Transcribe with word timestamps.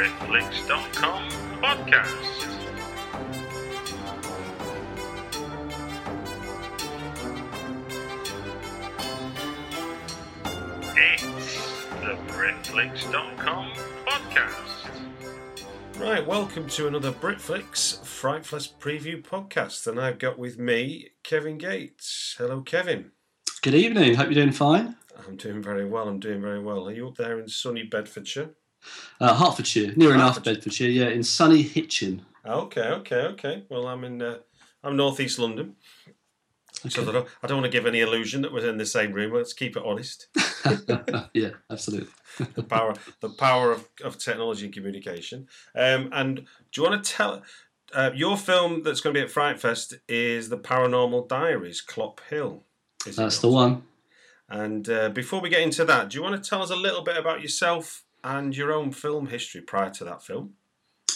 It's 0.00 0.12
the 0.12 0.26
Britflicks.com 0.28 1.28
podcast. 1.60 2.46
It's 10.94 11.84
the 12.00 12.16
Britflicks.com 12.32 13.72
podcast. 14.06 14.88
Right, 15.98 16.24
welcome 16.24 16.68
to 16.68 16.86
another 16.86 17.10
Britflicks 17.10 17.98
Frightfulness 18.04 18.72
preview 18.78 19.20
podcast, 19.20 19.88
and 19.88 20.00
I've 20.00 20.20
got 20.20 20.38
with 20.38 20.60
me 20.60 21.08
Kevin 21.24 21.58
Gates. 21.58 22.36
Hello, 22.38 22.60
Kevin. 22.60 23.10
Good 23.62 23.74
evening. 23.74 24.14
Hope 24.14 24.26
you're 24.26 24.34
doing 24.34 24.52
fine. 24.52 24.94
I'm 25.26 25.36
doing 25.36 25.60
very 25.60 25.86
well. 25.86 26.08
I'm 26.08 26.20
doing 26.20 26.40
very 26.40 26.62
well. 26.62 26.86
Are 26.86 26.92
you 26.92 27.08
up 27.08 27.16
there 27.16 27.40
in 27.40 27.48
sunny 27.48 27.82
Bedfordshire? 27.82 28.50
Uh, 29.20 29.34
Hertfordshire, 29.34 29.92
near 29.96 30.14
enough 30.14 30.42
Bedfordshire. 30.42 30.90
Yeah, 30.90 31.08
in 31.08 31.22
sunny 31.22 31.62
Hitchin. 31.62 32.22
Okay, 32.46 32.80
okay, 32.88 33.22
okay. 33.22 33.64
Well, 33.68 33.86
I'm 33.86 34.04
in. 34.04 34.22
Uh, 34.22 34.38
I'm 34.82 34.96
northeast 34.96 35.38
London, 35.38 35.74
so 36.88 37.02
I 37.02 37.12
don't, 37.12 37.28
I 37.42 37.46
don't 37.46 37.60
want 37.60 37.70
to 37.70 37.76
give 37.76 37.86
any 37.86 38.00
illusion 38.00 38.42
that 38.42 38.52
we're 38.52 38.68
in 38.68 38.78
the 38.78 38.86
same 38.86 39.12
room. 39.12 39.32
Let's 39.32 39.52
keep 39.52 39.76
it 39.76 39.82
honest. 39.84 40.28
yeah, 41.34 41.50
absolutely. 41.70 42.08
the 42.54 42.62
power, 42.62 42.94
the 43.20 43.30
power 43.30 43.72
of, 43.72 43.88
of 44.04 44.18
technology 44.18 44.66
and 44.66 44.74
communication. 44.74 45.48
Um, 45.74 46.10
and 46.12 46.36
do 46.36 46.80
you 46.80 46.88
want 46.88 47.02
to 47.04 47.12
tell? 47.12 47.42
Uh, 47.92 48.10
your 48.14 48.36
film 48.36 48.82
that's 48.82 49.00
going 49.00 49.14
to 49.14 49.18
be 49.18 49.24
at 49.24 49.30
Fright 49.30 49.58
Fest 49.58 49.94
is 50.08 50.50
the 50.50 50.58
Paranormal 50.58 51.26
Diaries, 51.26 51.82
Clophill. 51.82 52.60
That's 53.16 53.38
the 53.38 53.48
one. 53.48 53.84
And 54.48 54.88
uh, 54.88 55.08
before 55.08 55.40
we 55.40 55.48
get 55.48 55.62
into 55.62 55.86
that, 55.86 56.10
do 56.10 56.18
you 56.18 56.22
want 56.22 56.42
to 56.42 56.48
tell 56.48 56.62
us 56.62 56.70
a 56.70 56.76
little 56.76 57.02
bit 57.02 57.16
about 57.16 57.40
yourself 57.40 58.04
and 58.24 58.56
your 58.56 58.72
own 58.72 58.92
film 58.92 59.26
history 59.26 59.60
prior 59.60 59.90
to 59.90 60.04
that 60.04 60.22
film? 60.22 60.54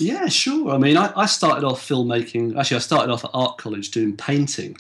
Yeah, 0.01 0.29
sure. 0.29 0.71
I 0.71 0.79
mean, 0.79 0.97
I, 0.97 1.13
I 1.17 1.27
started 1.27 1.65
off 1.65 1.87
filmmaking. 1.87 2.59
Actually, 2.59 2.79
I 2.79 2.81
started 2.81 3.13
off 3.13 3.25
at 3.25 3.31
art 3.35 3.59
college 3.59 3.91
doing 3.91 4.17
painting. 4.17 4.77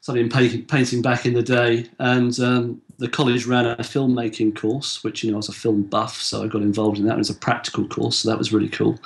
So 0.00 0.12
I've 0.12 0.30
been 0.30 0.64
painting, 0.66 1.02
back 1.02 1.26
in 1.26 1.34
the 1.34 1.42
day, 1.42 1.86
and 1.98 2.38
um, 2.40 2.80
the 2.98 3.08
college 3.08 3.46
ran 3.46 3.66
a 3.66 3.76
filmmaking 3.76 4.56
course, 4.56 5.02
which 5.02 5.22
you 5.22 5.30
know 5.30 5.36
I 5.36 5.38
was 5.38 5.48
a 5.48 5.52
film 5.52 5.82
buff, 5.82 6.22
so 6.22 6.42
I 6.42 6.46
got 6.46 6.62
involved 6.62 6.98
in 6.98 7.06
that. 7.06 7.14
It 7.14 7.18
was 7.18 7.30
a 7.30 7.34
practical 7.34 7.86
course, 7.86 8.18
so 8.18 8.30
that 8.30 8.38
was 8.38 8.52
really 8.52 8.68
cool. 8.68 8.98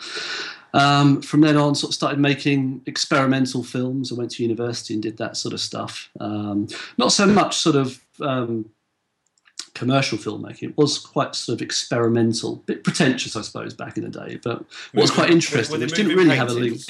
Um, 0.74 1.20
from 1.22 1.40
then 1.40 1.56
on, 1.56 1.74
sort 1.74 1.90
of 1.90 1.94
started 1.94 2.18
making 2.18 2.82
experimental 2.86 3.62
films. 3.62 4.12
I 4.12 4.14
went 4.14 4.30
to 4.32 4.42
university 4.42 4.94
and 4.94 5.02
did 5.02 5.16
that 5.18 5.36
sort 5.36 5.54
of 5.54 5.60
stuff. 5.60 6.08
Um, 6.20 6.68
not 6.98 7.12
so 7.12 7.26
much 7.26 7.56
sort 7.56 7.76
of 7.76 8.00
um, 8.20 8.70
commercial 9.74 10.18
filmmaking. 10.18 10.70
It 10.70 10.76
was 10.76 10.98
quite 10.98 11.34
sort 11.34 11.58
of 11.58 11.62
experimental, 11.62 12.54
a 12.54 12.56
bit 12.56 12.84
pretentious, 12.84 13.36
I 13.36 13.42
suppose, 13.42 13.74
back 13.74 13.96
in 13.96 14.04
the 14.04 14.10
day. 14.10 14.38
But 14.42 14.58
what 14.92 15.02
was 15.02 15.10
quite 15.10 15.30
interesting, 15.30 15.80
which 15.80 15.94
didn't 15.94 16.16
really 16.16 16.36
have 16.36 16.48
a 16.48 16.54
link 16.54 16.80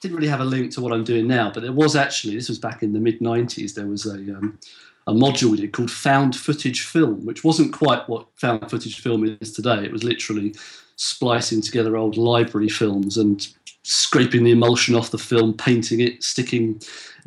didn't 0.00 0.16
really 0.16 0.28
have 0.28 0.40
a 0.40 0.44
link 0.44 0.72
to 0.72 0.80
what 0.80 0.92
I'm 0.92 1.04
doing 1.04 1.26
now, 1.26 1.50
but 1.52 1.62
there 1.62 1.72
was 1.72 1.94
actually 1.94 2.34
this 2.34 2.48
was 2.48 2.58
back 2.58 2.82
in 2.82 2.92
the 2.92 3.00
mid 3.00 3.20
'90s. 3.20 3.74
There 3.74 3.86
was 3.86 4.06
a 4.06 4.14
um, 4.14 4.58
a 5.06 5.12
module 5.12 5.50
we 5.50 5.58
did 5.58 5.72
called 5.72 5.90
found 5.90 6.34
footage 6.34 6.82
film, 6.82 7.24
which 7.24 7.44
wasn't 7.44 7.72
quite 7.72 8.08
what 8.08 8.26
found 8.36 8.70
footage 8.70 9.00
film 9.00 9.38
is 9.40 9.52
today. 9.52 9.84
It 9.84 9.92
was 9.92 10.04
literally 10.04 10.54
splicing 10.96 11.62
together 11.62 11.96
old 11.96 12.16
library 12.16 12.68
films 12.68 13.16
and 13.16 13.46
scraping 13.90 14.44
the 14.44 14.52
emulsion 14.52 14.94
off 14.94 15.10
the 15.10 15.18
film, 15.18 15.52
painting 15.52 15.98
it, 16.00 16.22
sticking 16.22 16.80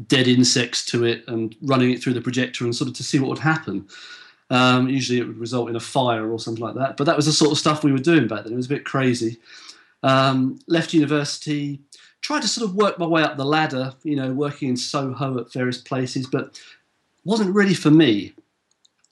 dead 0.07 0.29
insects 0.29 0.85
to 0.85 1.03
it, 1.03 1.23
and 1.27 1.55
running 1.61 1.91
it 1.91 2.01
through 2.01 2.13
the 2.13 2.21
projector 2.21 2.63
and 2.63 2.73
sort 2.73 2.87
of 2.89 2.95
to 2.95 3.03
see 3.03 3.19
what 3.19 3.29
would 3.29 3.39
happen. 3.39 3.85
Um, 4.49 4.87
usually 4.87 5.19
it 5.19 5.27
would 5.27 5.39
result 5.39 5.69
in 5.69 5.75
a 5.75 5.81
fire 5.81 6.31
or 6.31 6.39
something 6.39 6.63
like 6.63 6.75
that. 6.75 6.95
But 6.95 7.03
that 7.05 7.17
was 7.17 7.25
the 7.25 7.33
sort 7.33 7.51
of 7.51 7.57
stuff 7.57 7.83
we 7.83 7.91
were 7.91 7.97
doing 7.97 8.27
back 8.27 8.43
then. 8.43 8.53
It 8.53 8.57
was 8.57 8.67
a 8.67 8.69
bit 8.69 8.85
crazy. 8.85 9.39
Um, 10.03 10.59
left 10.67 10.93
university, 10.93 11.81
tried 12.21 12.43
to 12.43 12.47
sort 12.47 12.69
of 12.69 12.75
work 12.75 12.97
my 12.97 13.07
way 13.07 13.23
up 13.23 13.35
the 13.35 13.45
ladder, 13.45 13.93
you 14.03 14.15
know, 14.15 14.31
working 14.31 14.69
in 14.69 14.77
Soho 14.77 15.39
at 15.39 15.51
various 15.51 15.79
places, 15.79 16.27
but 16.27 16.61
wasn't 17.25 17.53
really 17.53 17.73
for 17.73 17.91
me. 17.91 18.33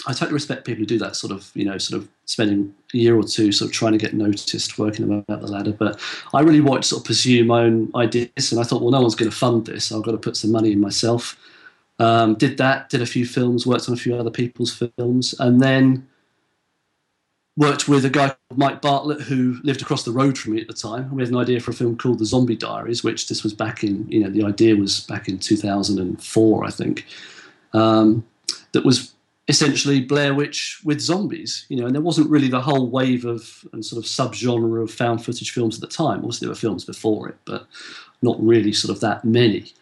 I 0.08 0.14
totally 0.14 0.34
respect 0.34 0.66
people 0.66 0.80
who 0.80 0.86
do 0.86 0.98
that 1.00 1.16
sort 1.16 1.32
of, 1.32 1.52
you 1.54 1.66
know, 1.66 1.78
sort 1.78 2.02
of 2.02 2.10
spending 2.26 2.74
a 2.94 2.98
year 2.98 3.16
or 3.16 3.24
two 3.24 3.52
sort 3.52 3.70
of 3.70 3.74
trying 3.74 3.92
to 3.92 3.98
get 3.98 4.14
noticed, 4.14 4.78
working 4.80 5.12
up 5.14 5.26
the 5.28 5.48
ladder. 5.48 5.74
But 5.74 6.00
I 6.34 6.42
really 6.42 6.62
wanted 6.62 6.84
to 6.84 6.88
sort 6.88 7.02
of 7.02 7.08
pursue 7.08 7.44
my 7.46 7.62
own 7.64 7.92
ideas, 7.96 8.52
and 8.52 8.60
I 8.60 8.64
thought, 8.64 8.82
well, 8.82 8.92
no 8.92 9.02
one's 9.02 9.16
going 9.16 9.30
to 9.30 9.38
fund 9.38 9.66
this. 9.66 9.92
I've 9.92 10.04
got 10.04 10.12
to 10.12 10.18
put 10.18 10.38
some 10.38 10.52
money 10.52 10.72
in 10.72 10.80
myself. 10.80 11.38
Um, 12.00 12.34
did 12.36 12.58
that, 12.58 12.90
did 12.90 13.02
a 13.02 13.06
few 13.06 13.26
films, 13.26 13.68
worked 13.68 13.88
on 13.88 13.94
a 13.94 13.98
few 13.98 14.16
other 14.16 14.32
people's 14.32 14.74
films, 14.74 15.36
and 15.40 15.62
then 15.62 16.08
worked 17.58 17.88
with 17.88 18.06
a 18.06 18.10
guy 18.10 18.30
called 18.30 18.58
Mike 18.58 18.82
Bartlett 18.82 19.22
who 19.22 19.58
lived 19.64 19.82
across 19.82 20.04
the 20.04 20.12
road 20.12 20.38
from 20.38 20.54
me 20.54 20.62
at 20.62 20.68
the 20.68 20.74
time. 20.74 21.14
We 21.14 21.22
had 21.22 21.30
an 21.30 21.38
idea 21.38 21.60
for 21.60 21.72
a 21.72 21.74
film 21.76 21.98
called 21.98 22.18
The 22.18 22.26
Zombie 22.26 22.56
Diaries, 22.56 23.04
which 23.04 23.28
this 23.28 23.44
was 23.44 23.54
back 23.54 23.84
in, 23.84 24.10
you 24.10 24.24
know, 24.24 24.30
the 24.30 24.44
idea 24.44 24.76
was 24.76 25.02
back 25.02 25.28
in 25.28 25.38
2004, 25.38 26.64
I 26.66 26.72
think, 26.72 27.06
um, 27.74 28.26
that 28.72 28.86
was 28.86 29.14
essentially 29.52 30.00
Blair 30.00 30.34
Witch 30.34 30.82
with 30.86 31.02
zombies, 31.02 31.66
you 31.68 31.78
know, 31.78 31.86
and 31.86 31.94
there 31.94 32.02
wasn't 32.02 32.30
really 32.30 32.48
the 32.48 32.62
whole 32.62 32.90
wave 32.90 33.26
of 33.26 33.66
and 33.74 33.86
sort 33.86 34.04
of 34.04 34.10
subgenre 34.10 34.82
of 34.82 34.90
found 34.90 35.24
footage 35.24 35.52
films 35.52 35.76
at 35.76 35.82
the 35.82 35.96
time. 35.96 36.20
Obviously, 36.20 36.46
there 36.46 36.52
were 36.52 36.56
films 36.56 36.86
before 36.86 37.28
it, 37.28 37.38
but 37.46 37.68
not 38.22 38.42
really 38.42 38.72
sort 38.72 38.96
of 38.96 39.02
that 39.02 39.26
many. 39.26 39.74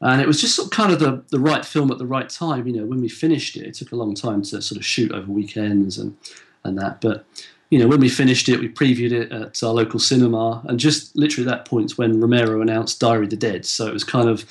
And 0.00 0.20
it 0.22 0.28
was 0.28 0.40
just 0.40 0.54
sort 0.54 0.66
of 0.66 0.72
kind 0.72 0.92
of 0.92 1.00
the, 1.00 1.24
the 1.30 1.40
right 1.40 1.64
film 1.64 1.90
at 1.90 1.98
the 1.98 2.06
right 2.06 2.28
time. 2.28 2.68
You 2.68 2.76
know, 2.76 2.86
when 2.86 3.00
we 3.00 3.08
finished 3.08 3.56
it, 3.56 3.66
it 3.66 3.74
took 3.74 3.90
a 3.90 3.96
long 3.96 4.14
time 4.14 4.42
to 4.42 4.62
sort 4.62 4.78
of 4.78 4.86
shoot 4.86 5.10
over 5.10 5.32
weekends 5.32 5.98
and, 5.98 6.16
and 6.62 6.78
that. 6.78 7.00
But, 7.00 7.26
you 7.70 7.80
know, 7.80 7.88
when 7.88 7.98
we 7.98 8.08
finished 8.08 8.48
it, 8.48 8.60
we 8.60 8.68
previewed 8.68 9.10
it 9.10 9.32
at 9.32 9.60
our 9.64 9.72
local 9.72 9.98
cinema. 9.98 10.62
And 10.68 10.78
just 10.78 11.16
literally 11.16 11.50
at 11.50 11.52
that 11.52 11.64
point 11.64 11.98
when 11.98 12.20
Romero 12.20 12.62
announced 12.62 13.00
Diary 13.00 13.24
of 13.24 13.30
the 13.30 13.36
Dead. 13.36 13.66
So 13.66 13.88
it 13.88 13.92
was 13.92 14.04
kind 14.04 14.28
of, 14.28 14.44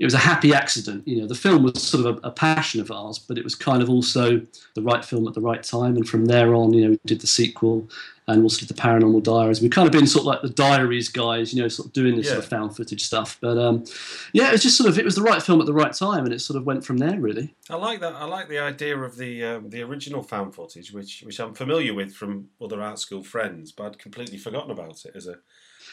it 0.00 0.06
was 0.06 0.14
a 0.14 0.18
happy 0.18 0.54
accident. 0.54 1.06
You 1.06 1.20
know, 1.20 1.26
the 1.26 1.34
film 1.34 1.62
was 1.62 1.80
sort 1.82 2.06
of 2.06 2.16
a, 2.16 2.28
a 2.28 2.30
passion 2.30 2.80
of 2.80 2.90
ours, 2.90 3.18
but 3.18 3.36
it 3.36 3.44
was 3.44 3.54
kind 3.54 3.82
of 3.82 3.90
also 3.90 4.40
the 4.74 4.80
right 4.80 5.04
film 5.04 5.28
at 5.28 5.34
the 5.34 5.42
right 5.42 5.62
time. 5.62 5.94
And 5.94 6.08
from 6.08 6.24
there 6.24 6.54
on, 6.54 6.72
you 6.72 6.84
know, 6.84 6.90
we 6.90 7.00
did 7.04 7.20
the 7.20 7.26
sequel 7.26 7.86
and 8.26 8.42
also 8.42 8.60
did 8.60 8.74
the 8.74 8.80
Paranormal 8.80 9.22
Diaries. 9.22 9.60
We've 9.60 9.70
kind 9.70 9.86
of 9.86 9.92
been 9.92 10.06
sort 10.06 10.22
of 10.22 10.26
like 10.26 10.40
the 10.40 10.48
Diaries 10.48 11.10
guys, 11.10 11.52
you 11.52 11.60
know, 11.60 11.68
sort 11.68 11.88
of 11.88 11.92
doing 11.92 12.16
this 12.16 12.28
sort 12.28 12.38
of 12.38 12.46
found 12.46 12.74
footage 12.74 13.02
stuff. 13.02 13.36
But 13.42 13.58
um, 13.58 13.84
yeah, 14.32 14.48
it 14.48 14.52
was 14.52 14.62
just 14.62 14.78
sort 14.78 14.88
of 14.88 14.98
it 14.98 15.04
was 15.04 15.16
the 15.16 15.22
right 15.22 15.42
film 15.42 15.60
at 15.60 15.66
the 15.66 15.74
right 15.74 15.92
time, 15.92 16.24
and 16.24 16.32
it 16.32 16.40
sort 16.40 16.56
of 16.56 16.64
went 16.64 16.82
from 16.82 16.96
there 16.96 17.20
really. 17.20 17.54
I 17.68 17.76
like 17.76 18.00
that. 18.00 18.14
I 18.14 18.24
like 18.24 18.48
the 18.48 18.58
idea 18.58 18.96
of 18.96 19.18
the 19.18 19.44
um, 19.44 19.68
the 19.68 19.82
original 19.82 20.22
found 20.22 20.54
footage, 20.54 20.92
which 20.92 21.24
which 21.26 21.38
I'm 21.38 21.52
familiar 21.52 21.92
with 21.92 22.14
from 22.14 22.48
other 22.58 22.80
art 22.80 22.98
school 23.00 23.22
friends, 23.22 23.70
but 23.70 23.84
I'd 23.84 23.98
completely 23.98 24.38
forgotten 24.38 24.70
about 24.70 25.04
it 25.04 25.12
as 25.14 25.26
a 25.26 25.40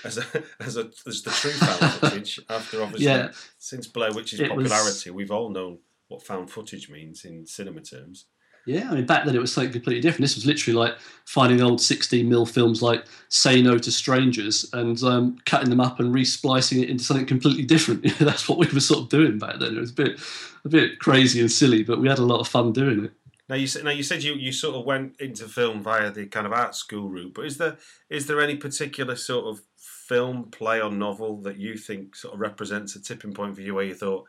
as 0.07 0.17
a 0.17 0.43
as 0.59 0.77
a 0.77 0.89
as 1.05 1.21
the 1.21 1.29
true 1.31 1.51
found 1.51 1.93
footage. 1.93 2.39
After 2.49 2.81
obviously 2.81 3.05
Yeah. 3.05 3.31
since 3.59 3.87
Blair 3.87 4.11
Witch's 4.13 4.39
It 4.39 4.53
was- 4.55 4.67
popularity, 4.69 5.09
we've 5.11 5.31
all 5.31 5.49
known 5.49 5.79
what 6.07 6.23
found 6.23 6.49
footage 6.49 6.89
means 6.89 7.25
in 7.25 7.45
cinema 7.45 7.81
terms. 7.81 8.25
Yeah, 8.65 8.89
I 8.91 8.95
mean, 8.95 9.05
back 9.05 9.23
then 9.23 9.33
it 9.33 9.39
was 9.39 9.53
something 9.53 9.71
completely 9.71 10.01
different. 10.01 10.23
This 10.23 10.35
was 10.35 10.45
literally 10.45 10.77
like 10.77 10.95
finding 11.25 11.61
old 11.61 11.79
16 11.79 12.27
mil 12.27 12.45
films 12.45 12.81
like 12.81 13.05
Say 13.29 13.61
No 13.61 13.77
to 13.77 13.91
Strangers 13.93 14.69
and 14.73 15.01
um, 15.03 15.37
cutting 15.45 15.69
them 15.69 15.79
up 15.79 16.01
and 16.01 16.13
re-splicing 16.13 16.83
it 16.83 16.89
into 16.89 17.01
something 17.05 17.25
completely 17.25 17.63
different. 17.63 18.03
That's 18.19 18.49
what 18.49 18.57
we 18.57 18.67
were 18.67 18.81
sort 18.81 19.03
of 19.03 19.09
doing 19.09 19.37
back 19.39 19.59
then. 19.59 19.77
It 19.77 19.79
was 19.79 19.91
a 19.91 19.93
bit, 19.93 20.19
a 20.65 20.69
bit 20.69 20.99
crazy 20.99 21.39
and 21.39 21.49
silly, 21.49 21.83
but 21.83 22.01
we 22.01 22.09
had 22.09 22.19
a 22.19 22.25
lot 22.25 22.41
of 22.41 22.47
fun 22.49 22.73
doing 22.73 23.05
it. 23.05 23.11
Now 23.49 23.55
you 23.55 23.67
said 23.67 23.85
now 23.85 23.91
you 23.91 24.03
said 24.03 24.21
you, 24.23 24.33
you 24.33 24.51
sort 24.51 24.75
of 24.75 24.83
went 24.85 25.15
into 25.21 25.47
film 25.47 25.81
via 25.81 26.11
the 26.11 26.25
kind 26.25 26.45
of 26.45 26.51
art 26.51 26.75
school 26.75 27.07
route, 27.07 27.33
but 27.33 27.45
is 27.45 27.55
there 27.55 27.77
is 28.09 28.27
there 28.27 28.41
any 28.41 28.57
particular 28.57 29.15
sort 29.15 29.45
of 29.45 29.61
film, 30.07 30.45
play, 30.51 30.81
or 30.81 30.91
novel 30.91 31.41
that 31.41 31.57
you 31.57 31.77
think 31.77 32.15
sort 32.15 32.33
of 32.33 32.39
represents 32.39 32.95
a 32.95 33.01
tipping 33.01 33.33
point 33.33 33.55
for 33.55 33.61
you 33.61 33.75
where 33.75 33.85
you 33.85 33.93
thought 33.93 34.25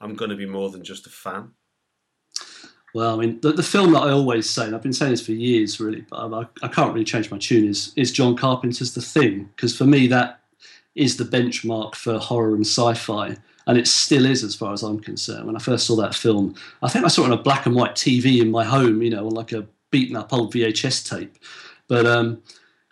I'm 0.00 0.14
going 0.14 0.30
to 0.30 0.36
be 0.36 0.46
more 0.46 0.70
than 0.70 0.84
just 0.84 1.06
a 1.06 1.10
fan? 1.10 1.50
Well, 2.94 3.14
I 3.14 3.18
mean, 3.18 3.40
the, 3.40 3.52
the 3.52 3.62
film 3.62 3.92
that 3.92 4.02
I 4.02 4.10
always 4.10 4.48
say, 4.48 4.66
and 4.66 4.74
I've 4.74 4.82
been 4.82 4.92
saying 4.92 5.10
this 5.10 5.26
for 5.26 5.32
years, 5.32 5.80
really, 5.80 6.02
but 6.08 6.32
I, 6.32 6.46
I 6.62 6.68
can't 6.68 6.92
really 6.92 7.04
change 7.04 7.30
my 7.30 7.38
tune, 7.38 7.68
is, 7.68 7.92
is 7.96 8.12
John 8.12 8.36
Carpenter's 8.36 8.94
The 8.94 9.02
Thing, 9.02 9.50
because 9.56 9.76
for 9.76 9.84
me, 9.84 10.06
that 10.08 10.40
is 10.94 11.16
the 11.16 11.24
benchmark 11.24 11.96
for 11.96 12.18
horror 12.18 12.54
and 12.54 12.64
sci 12.64 12.94
fi. 12.94 13.36
and 13.66 13.76
it 13.76 13.88
still 13.88 14.26
is 14.26 14.44
as 14.44 14.54
far 14.54 14.72
as 14.72 14.82
I'm 14.82 15.00
concerned. 15.00 15.46
When 15.46 15.56
I 15.56 15.58
first 15.58 15.86
saw 15.86 15.96
that 15.96 16.14
film, 16.14 16.54
I 16.82 16.88
think 16.88 17.04
I 17.04 17.08
saw 17.08 17.22
it 17.22 17.32
on 17.32 17.38
a 17.38 17.42
black 17.42 17.66
and 17.66 17.74
white 17.74 17.96
TV 17.96 18.40
in 18.40 18.50
my 18.50 18.64
home, 18.64 19.02
you 19.02 19.10
know, 19.10 19.26
on 19.26 19.32
like 19.32 19.50
a 19.50 19.66
beaten 19.90 20.16
up 20.16 20.32
old 20.32 20.52
VHS 20.52 21.08
tape. 21.08 21.36
But 21.88 22.06
um, 22.06 22.42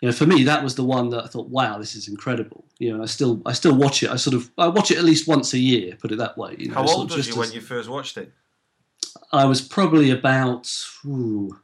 you 0.03 0.09
know, 0.09 0.13
for 0.13 0.25
me, 0.25 0.43
that 0.43 0.61
was 0.61 0.75
the 0.75 0.83
one 0.83 1.09
that 1.11 1.23
I 1.23 1.27
thought, 1.27 1.47
wow, 1.47 1.77
this 1.77 1.95
is 1.95 2.09
incredible. 2.09 2.65
You 2.77 2.97
know, 2.97 3.03
I 3.03 3.05
still 3.05 3.41
I 3.45 3.53
still 3.53 3.73
watch 3.73 4.03
it. 4.03 4.09
I 4.09 4.17
sort 4.17 4.33
of 4.33 4.51
I 4.57 4.67
watch 4.67 4.91
it 4.91 4.97
at 4.97 5.05
least 5.05 5.29
once 5.29 5.53
a 5.53 5.57
year. 5.57 5.95
Put 5.95 6.11
it 6.11 6.17
that 6.17 6.37
way. 6.37 6.57
You 6.59 6.67
know, 6.67 6.73
How 6.73 6.85
old 6.85 7.09
was 7.15 7.25
you 7.25 7.31
as- 7.31 7.37
when 7.37 7.51
you 7.53 7.61
first 7.61 7.87
watched 7.87 8.17
it? 8.17 8.33
I 9.31 9.45
was 9.45 9.61
probably 9.61 10.11
about 10.11 10.69
ooh, 11.05 11.57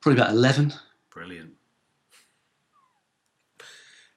probably 0.00 0.18
about 0.18 0.32
eleven. 0.32 0.72
Brilliant. 1.10 1.50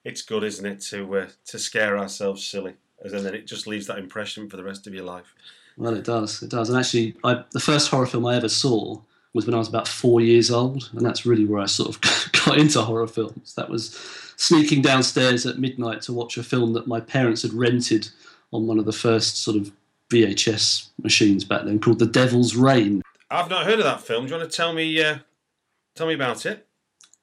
It's 0.06 0.22
good, 0.22 0.46
isn't 0.46 0.66
it, 0.66 0.80
to 0.84 1.18
uh, 1.18 1.28
to 1.48 1.60
scare 1.60 1.98
ourselves 1.98 2.48
silly, 2.48 2.76
and 3.04 3.12
then 3.12 3.36
it 3.36 3.48
just 3.48 3.68
leaves 3.68 3.86
that 3.88 3.98
impression 4.00 4.50
for 4.50 4.56
the 4.56 4.64
rest 4.64 4.88
of 4.88 4.94
your 4.94 5.04
life. 5.04 5.36
Well, 5.76 5.94
it 5.94 6.06
does. 6.06 6.42
It 6.42 6.52
does. 6.52 6.70
And 6.70 6.80
actually, 6.80 7.18
I, 7.22 7.44
the 7.52 7.60
first 7.60 7.90
horror 7.90 8.06
film 8.06 8.26
I 8.26 8.38
ever 8.38 8.48
saw 8.48 9.02
was 9.34 9.46
when 9.46 9.56
I 9.56 9.60
was 9.60 9.68
about 9.68 9.88
four 9.88 10.22
years 10.22 10.52
old, 10.52 10.90
and 10.94 11.06
that's 11.06 11.26
really 11.26 11.46
where 11.46 11.62
I 11.62 11.66
sort 11.66 11.90
of 11.90 12.32
got 12.46 12.58
into 12.58 12.82
horror 12.82 13.08
films. 13.08 13.56
That 13.56 13.70
was 13.70 13.96
sneaking 14.38 14.82
downstairs 14.82 15.46
at 15.46 15.60
midnight 15.60 16.02
to 16.04 16.14
watch 16.14 16.38
a 16.38 16.44
film 16.44 16.74
that 16.74 16.88
my 16.88 17.00
parents 17.00 17.42
had 17.42 17.54
rented 17.54 18.10
on 18.52 18.68
one 18.68 18.80
of 18.80 18.86
the 18.86 18.92
first 18.92 19.44
sort 19.44 19.58
of 19.58 19.72
VHS 20.12 20.90
machines 21.02 21.44
back 21.44 21.64
then, 21.66 21.80
called 21.80 22.00
The 22.00 22.06
Devil's 22.06 22.56
Rain. 22.56 23.02
I've 23.32 23.50
not 23.50 23.66
heard 23.66 23.80
of 23.80 23.86
that 23.86 24.02
film. 24.02 24.26
Do 24.26 24.34
you 24.34 24.38
want 24.38 24.50
to 24.50 24.56
tell 24.56 24.74
me 24.74 25.02
uh, 25.02 25.18
tell 25.96 26.08
me 26.08 26.14
about 26.14 26.46
it? 26.46 26.68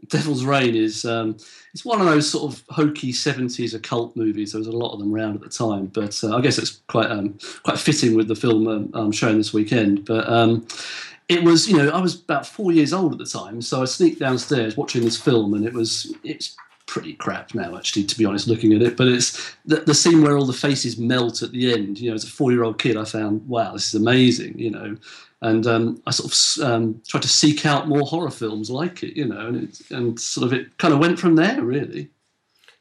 Devil's 0.09 0.45
Rain 0.45 0.75
is 0.75 1.05
um, 1.05 1.37
it's 1.73 1.85
one 1.85 2.01
of 2.01 2.07
those 2.07 2.29
sort 2.29 2.53
of 2.53 2.65
hokey 2.71 3.13
seventies 3.13 3.75
occult 3.75 4.17
movies. 4.17 4.53
There 4.53 4.59
was 4.59 4.67
a 4.67 4.73
lot 4.73 4.93
of 4.93 4.99
them 4.99 5.15
around 5.15 5.37
at 5.37 5.43
the 5.43 5.49
time, 5.49 5.87
but 5.87 6.19
uh, 6.25 6.37
I 6.37 6.41
guess 6.41 6.59
it's 6.59 6.81
quite 6.89 7.11
um, 7.11 7.39
quite 7.63 7.79
fitting 7.79 8.17
with 8.17 8.27
the 8.27 8.35
film 8.35 8.67
um, 8.67 8.91
I'm 8.95 9.13
showing 9.13 9.37
this 9.39 9.53
weekend. 9.53 10.05
But 10.05 10.29
um, 10.29 10.67
it 11.31 11.45
was, 11.45 11.69
you 11.69 11.77
know, 11.77 11.89
I 11.91 12.01
was 12.01 12.21
about 12.21 12.45
four 12.45 12.73
years 12.73 12.93
old 12.93 13.13
at 13.13 13.19
the 13.19 13.25
time, 13.25 13.63
so 13.63 13.81
I 13.81 13.85
sneaked 13.85 14.19
downstairs 14.19 14.77
watching 14.77 15.05
this 15.05 15.17
film, 15.17 15.55
and 15.55 15.65
it 15.65 15.73
was 15.73 16.13
it's 16.25 16.57
pretty 16.87 17.15
crap 17.15 17.55
now, 17.55 17.77
actually, 17.77 18.03
to 18.03 18.19
be 18.19 18.25
honest, 18.25 18.49
looking 18.49 18.73
at 18.73 18.83
it. 18.83 18.97
But 18.97 19.07
it's 19.07 19.55
the, 19.65 19.77
the 19.77 19.95
scene 19.95 20.23
where 20.23 20.37
all 20.37 20.45
the 20.45 20.53
faces 20.53 20.99
melt 20.99 21.43
at 21.43 21.53
the 21.53 21.73
end. 21.73 22.01
You 22.01 22.11
know, 22.11 22.17
as 22.17 22.25
a 22.25 22.27
four 22.27 22.51
year 22.51 22.65
old 22.65 22.81
kid, 22.81 22.97
I 22.97 23.05
found 23.05 23.47
wow, 23.47 23.73
this 23.73 23.87
is 23.87 23.95
amazing. 23.95 24.59
You 24.59 24.73
know, 24.73 24.97
and 25.41 25.67
um, 25.69 26.03
I 26.05 26.11
sort 26.11 26.33
of 26.33 26.69
um, 26.69 27.01
tried 27.07 27.23
to 27.23 27.29
seek 27.29 27.65
out 27.65 27.87
more 27.87 28.03
horror 28.03 28.33
films 28.33 28.69
like 28.69 29.05
it, 29.05 29.17
you 29.17 29.27
know, 29.27 29.47
and 29.47 29.69
it, 29.69 29.81
and 29.93 30.19
sort 30.19 30.49
of 30.49 30.53
it 30.53 30.79
kind 30.79 30.93
of 30.93 30.99
went 30.99 31.21
from 31.21 31.37
there, 31.37 31.63
really. 31.63 32.11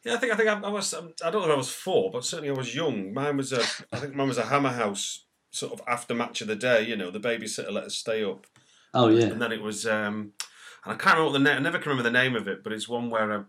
Yeah, 0.03 0.15
I 0.15 0.17
think 0.17 0.33
I 0.33 0.35
think 0.35 0.49
I, 0.49 0.59
I 0.59 0.69
was. 0.69 0.91
um, 0.95 1.13
I 1.23 1.29
don't 1.29 1.41
know 1.43 1.49
if 1.49 1.53
I 1.53 1.57
was 1.57 1.69
four, 1.69 2.09
but 2.09 2.25
certainly 2.25 2.49
I 2.49 2.57
was 2.57 2.73
young. 2.73 3.13
Mine 3.13 3.37
was 3.37 3.53
a. 3.53 3.61
I 3.93 3.99
think 3.99 4.15
mine 4.15 4.27
was 4.27 4.39
a 4.39 4.45
Hammer 4.45 4.71
House 4.71 5.25
sort 5.51 5.73
of 5.73 5.81
after 5.87 6.13
match 6.13 6.41
of 6.41 6.47
the 6.47 6.55
day. 6.55 6.83
You 6.85 6.95
know, 6.95 7.11
the 7.11 7.19
babysitter 7.19 7.71
let 7.71 7.85
us 7.85 7.95
stay 7.95 8.23
up, 8.23 8.47
Oh 8.93 9.07
yeah, 9.09 9.25
and 9.25 9.41
then 9.41 9.51
it 9.51 9.61
was. 9.61 9.85
um 9.85 10.33
And 10.85 10.93
I 10.93 10.95
can't 10.95 11.17
remember 11.17 11.37
the 11.37 11.43
name. 11.43 11.57
I 11.57 11.59
never 11.59 11.77
can 11.79 11.89
remember 11.89 12.09
the 12.09 12.19
name 12.23 12.35
of 12.35 12.47
it, 12.47 12.63
but 12.63 12.73
it's 12.73 12.87
one 12.87 13.09
where 13.09 13.31
a, 13.31 13.45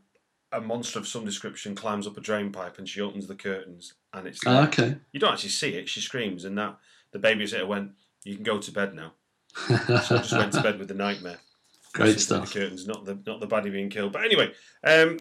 a 0.53 0.61
monster 0.61 0.99
of 0.99 1.07
some 1.07 1.25
description 1.25 1.75
climbs 1.75 2.07
up 2.07 2.17
a 2.17 2.21
drain 2.21 2.51
pipe 2.51 2.79
and 2.79 2.89
she 2.89 3.01
opens 3.01 3.27
the 3.27 3.35
curtains, 3.37 3.95
and 4.13 4.27
it's. 4.27 4.41
Ah, 4.47 4.67
okay. 4.67 4.97
You 5.13 5.21
don't 5.21 5.33
actually 5.33 5.51
see 5.51 5.75
it. 5.75 5.89
She 5.89 6.01
screams, 6.01 6.45
and 6.45 6.59
that 6.59 6.77
the 7.13 7.19
babysitter 7.19 7.67
went. 7.67 7.93
You 8.25 8.35
can 8.35 8.45
go 8.45 8.59
to 8.59 8.73
bed 8.73 8.95
now. 8.95 9.13
So 10.07 10.17
I 10.17 10.19
just 10.19 10.33
went 10.33 10.53
to 10.53 10.63
bed 10.63 10.79
with 10.79 10.89
the 10.89 10.95
nightmare. 10.95 11.39
Great 11.93 12.21
stuff. 12.21 12.53
The 12.53 12.61
curtains, 12.61 12.87
not 12.87 13.05
the 13.05 13.19
not 13.27 13.41
the 13.41 13.49
baddie 13.49 13.73
being 13.73 13.91
killed. 13.91 14.13
But 14.13 14.25
anyway, 14.25 14.53
um, 14.85 15.19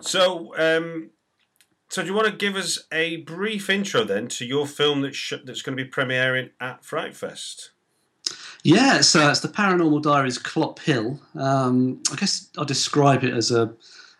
so 0.00 0.54
um, 0.56 1.10
so 1.92 2.00
do 2.00 2.08
you 2.08 2.14
want 2.14 2.26
to 2.26 2.32
give 2.32 2.56
us 2.56 2.78
a 2.90 3.18
brief 3.18 3.68
intro 3.68 4.02
then 4.02 4.26
to 4.28 4.46
your 4.46 4.66
film 4.66 5.02
that's 5.02 5.14
sh- 5.14 5.34
that's 5.44 5.60
going 5.60 5.76
to 5.76 5.84
be 5.84 5.90
premiering 5.90 6.48
at 6.58 6.82
Fright 6.82 7.14
Fest? 7.14 7.72
Yeah, 8.62 9.02
so 9.02 9.28
it's 9.28 9.40
the 9.40 9.48
Paranormal 9.48 10.00
Diaries 10.00 10.38
Clophill. 10.38 11.20
Um, 11.36 12.02
I 12.10 12.16
guess 12.16 12.48
I'll 12.56 12.64
describe 12.64 13.24
it 13.24 13.34
as 13.34 13.50
a, 13.50 13.74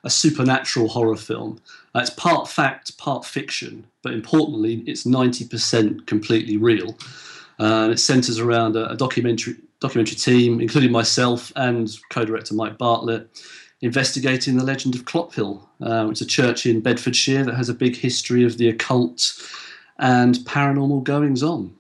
a 0.05 0.11
supernatural 0.11 0.89
horror 0.89 1.17
film. 1.17 1.63
Uh, 1.95 2.01
it's 2.01 2.11
part 2.11 2.47
fact, 2.47 2.99
part 2.99 3.25
fiction, 3.25 3.87
but 4.03 4.13
importantly, 4.13 4.85
it's 4.87 5.05
90% 5.05 6.07
completely 6.07 6.59
real. 6.59 6.95
Uh, 7.59 7.89
it 7.91 7.99
centres 7.99 8.39
around 8.39 8.77
a, 8.77 8.91
a 8.91 8.97
documentary 8.97 9.57
documentary 9.81 10.17
team, 10.17 10.61
including 10.61 10.93
myself 10.93 11.51
and 11.57 11.97
co-director 12.11 12.55
Mike 12.55 12.77
Bartlett, 12.77 13.29
investigating 13.83 14.57
the 14.57 14.65
legend 14.65 14.95
of 14.95 15.05
Clophill, 15.05 15.69
uh, 15.81 16.07
which 16.07 16.21
is 16.21 16.27
a 16.27 16.31
church 16.31 16.65
in 16.67 16.81
Bedfordshire 16.81 17.45
that 17.45 17.57
has 17.57 17.69
a 17.69 17.75
big 17.75 17.97
history 17.97 18.45
of 18.45 18.57
the 18.57 18.69
occult 18.69 19.35
and 19.99 20.37
paranormal 20.37 21.05
goings 21.05 21.43
on. 21.43 21.75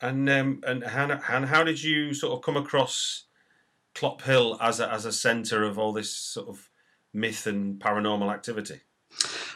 And 0.00 0.28
um, 0.30 0.62
and 0.66 0.84
how, 0.84 1.20
and 1.28 1.46
how 1.46 1.62
did 1.62 1.82
you 1.82 2.14
sort 2.14 2.32
of 2.32 2.42
come 2.42 2.56
across 2.56 3.24
Clophill 3.94 4.56
as 4.60 4.80
a 4.80 4.90
as 4.90 5.04
a 5.04 5.12
centre 5.12 5.62
of 5.62 5.78
all 5.78 5.92
this 5.92 6.10
sort 6.10 6.48
of 6.48 6.70
myth 7.12 7.46
and 7.46 7.80
paranormal 7.80 8.32
activity? 8.32 8.80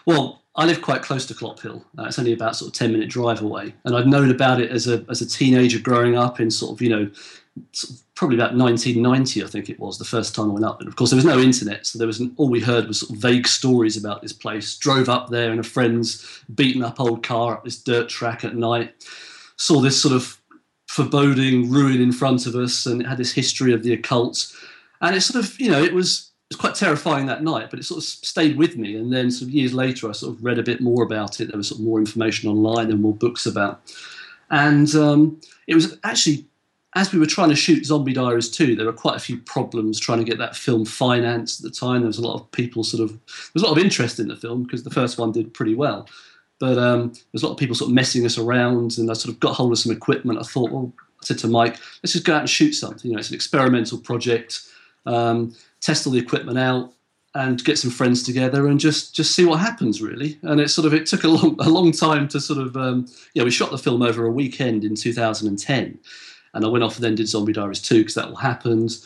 Well, 0.05 0.43
I 0.57 0.65
live 0.65 0.81
quite 0.81 1.03
close 1.03 1.27
to 1.27 1.35
Clophill. 1.35 1.85
Uh, 1.99 2.05
it's 2.05 2.19
only 2.19 2.33
about 2.33 2.57
sort 2.57 2.71
of 2.71 2.75
ten 2.75 2.93
minute 2.93 3.11
drive 3.11 3.43
away, 3.43 3.75
and 3.85 3.95
I'd 3.95 4.07
known 4.07 4.31
about 4.31 4.61
it 4.61 4.71
as 4.71 4.89
a 4.89 5.05
as 5.11 5.21
a 5.21 5.29
teenager 5.29 5.79
growing 5.79 6.17
up 6.17 6.41
in 6.41 6.51
sort 6.51 6.73
of 6.73 6.83
you 6.83 6.89
know 6.89 7.11
sort 7.73 7.99
of 7.99 8.15
probably 8.15 8.37
about 8.37 8.57
1990, 8.57 9.45
I 9.45 9.47
think 9.47 9.69
it 9.69 9.79
was 9.79 9.99
the 9.99 10.05
first 10.05 10.35
time 10.35 10.51
I 10.51 10.55
went 10.55 10.65
up. 10.65 10.81
And 10.81 10.89
of 10.89 10.97
course, 10.97 11.11
there 11.11 11.17
was 11.17 11.25
no 11.25 11.39
internet, 11.39 11.87
so 11.87 11.99
there 11.99 12.07
was 12.07 12.23
all 12.37 12.49
we 12.49 12.61
heard 12.61 12.89
was 12.89 13.01
sort 13.01 13.13
of 13.13 13.17
vague 13.17 13.47
stories 13.47 13.97
about 13.97 14.23
this 14.23 14.33
place. 14.33 14.77
Drove 14.77 15.09
up 15.09 15.29
there 15.29 15.53
in 15.53 15.59
a 15.59 15.63
friend's 15.63 16.43
beaten 16.55 16.83
up 16.83 17.01
old 17.01 17.23
car 17.23 17.55
up 17.55 17.65
this 17.65 17.79
dirt 17.79 18.09
track 18.09 18.45
at 18.45 18.57
night. 18.57 19.05
Saw 19.57 19.81
this 19.81 20.01
sort 20.01 20.15
of 20.15 20.41
foreboding 20.89 21.71
ruin 21.71 22.01
in 22.01 22.13
front 22.13 22.47
of 22.47 22.55
us, 22.55 22.87
and 22.87 23.03
it 23.03 23.07
had 23.07 23.19
this 23.19 23.33
history 23.33 23.73
of 23.73 23.83
the 23.83 23.93
occult. 23.93 24.53
And 25.01 25.15
it 25.15 25.21
sort 25.21 25.45
of, 25.45 25.61
you 25.61 25.71
know, 25.71 25.83
it 25.83 25.93
was 25.93 26.31
was 26.51 26.61
quite 26.61 26.75
terrifying 26.75 27.27
that 27.27 27.43
night, 27.43 27.71
but 27.71 27.79
it 27.79 27.85
sort 27.85 27.99
of 27.99 28.05
stayed 28.05 28.57
with 28.57 28.77
me. 28.77 28.97
And 28.97 29.13
then, 29.13 29.27
of 29.27 29.51
years 29.51 29.75
later, 29.75 30.09
I 30.09 30.13
sort 30.13 30.35
of 30.35 30.45
read 30.45 30.59
a 30.59 30.63
bit 30.63 30.81
more 30.81 31.03
about 31.03 31.41
it. 31.41 31.49
There 31.49 31.57
was 31.57 31.69
sort 31.69 31.81
of 31.81 31.87
more 31.87 31.99
information 31.99 32.49
online 32.49 32.91
and 32.91 33.01
more 33.01 33.15
books 33.15 33.47
about. 33.47 33.81
And 34.51 34.95
um, 34.95 35.41
it 35.67 35.75
was 35.75 35.99
actually, 36.05 36.47
as 36.95 37.13
we 37.13 37.19
were 37.19 37.27
trying 37.27 37.49
to 37.49 37.57
shoot 37.57 37.85
Zombie 37.85 38.13
Diaries 38.13 38.49
2, 38.49 38.77
there 38.77 38.87
were 38.87 38.93
quite 38.93 39.17
a 39.17 39.21
few 39.21 39.39
problems 39.39 39.99
trying 39.99 40.19
to 40.19 40.25
get 40.25 40.39
that 40.39 40.55
film 40.55 40.85
financed 40.85 41.65
at 41.65 41.65
the 41.65 41.77
time. 41.77 42.03
There 42.03 42.07
was 42.07 42.19
a 42.19 42.27
lot 42.27 42.41
of 42.41 42.51
people 42.53 42.85
sort 42.85 43.03
of, 43.03 43.11
there 43.11 43.53
was 43.55 43.63
a 43.65 43.67
lot 43.67 43.77
of 43.77 43.83
interest 43.83 44.21
in 44.21 44.29
the 44.29 44.37
film 44.37 44.63
because 44.63 44.85
the 44.85 44.91
first 44.91 45.19
one 45.19 45.33
did 45.33 45.53
pretty 45.53 45.75
well. 45.75 46.09
But 46.61 46.79
um, 46.79 47.13
there's 47.33 47.43
a 47.43 47.47
lot 47.47 47.53
of 47.53 47.59
people 47.59 47.75
sort 47.75 47.91
of 47.91 47.95
messing 47.95 48.25
us 48.25 48.39
around, 48.39 48.99
and 48.99 49.11
I 49.11 49.15
sort 49.15 49.35
of 49.35 49.41
got 49.41 49.55
hold 49.55 49.73
of 49.73 49.79
some 49.79 49.93
equipment. 49.93 50.39
I 50.39 50.43
thought, 50.43 50.71
well, 50.71 50.93
I 51.21 51.25
said 51.25 51.39
to 51.41 51.49
Mike, 51.49 51.79
let's 52.03 52.13
just 52.13 52.25
go 52.25 52.35
out 52.35 52.41
and 52.41 52.49
shoot 52.49 52.73
something. 52.73 53.11
You 53.11 53.17
know, 53.17 53.19
it's 53.19 53.29
an 53.29 53.35
experimental 53.35 53.99
project. 53.99 54.63
Um, 55.05 55.55
test 55.87 56.07
all 56.07 56.13
the 56.13 56.19
equipment 56.19 56.59
out 56.59 56.93
and 57.37 57.63
get 57.65 57.79
some 57.79 57.91
friends 57.91 58.23
together 58.23 58.67
and 58.67 58.81
just 58.81 59.15
just 59.15 59.37
see 59.37 59.45
what 59.45 59.61
happens 59.61 60.03
really. 60.03 60.39
And 60.43 60.61
it 60.61 60.69
sort 60.69 60.87
of 60.87 60.95
it 60.95 61.07
took 61.07 61.23
a 61.23 61.29
long 61.29 61.57
a 61.61 61.69
long 61.69 61.93
time 61.93 62.27
to 62.29 62.41
sort 62.41 62.59
of 62.59 62.77
um, 62.77 63.07
yeah 63.35 63.45
we 63.45 63.51
shot 63.51 63.71
the 63.71 63.79
film 63.79 64.03
over 64.03 64.27
a 64.27 64.31
weekend 64.31 64.85
in 64.85 64.97
2010 64.97 65.99
and 66.55 66.65
I 66.65 66.69
went 66.69 66.83
off 66.83 66.97
and 66.97 67.05
then 67.05 67.15
did 67.15 67.29
Zombie 67.29 67.53
Diaries 67.53 67.83
2 67.83 67.99
because 67.99 68.15
that 68.15 68.29
all 68.29 68.37
happened. 68.37 68.97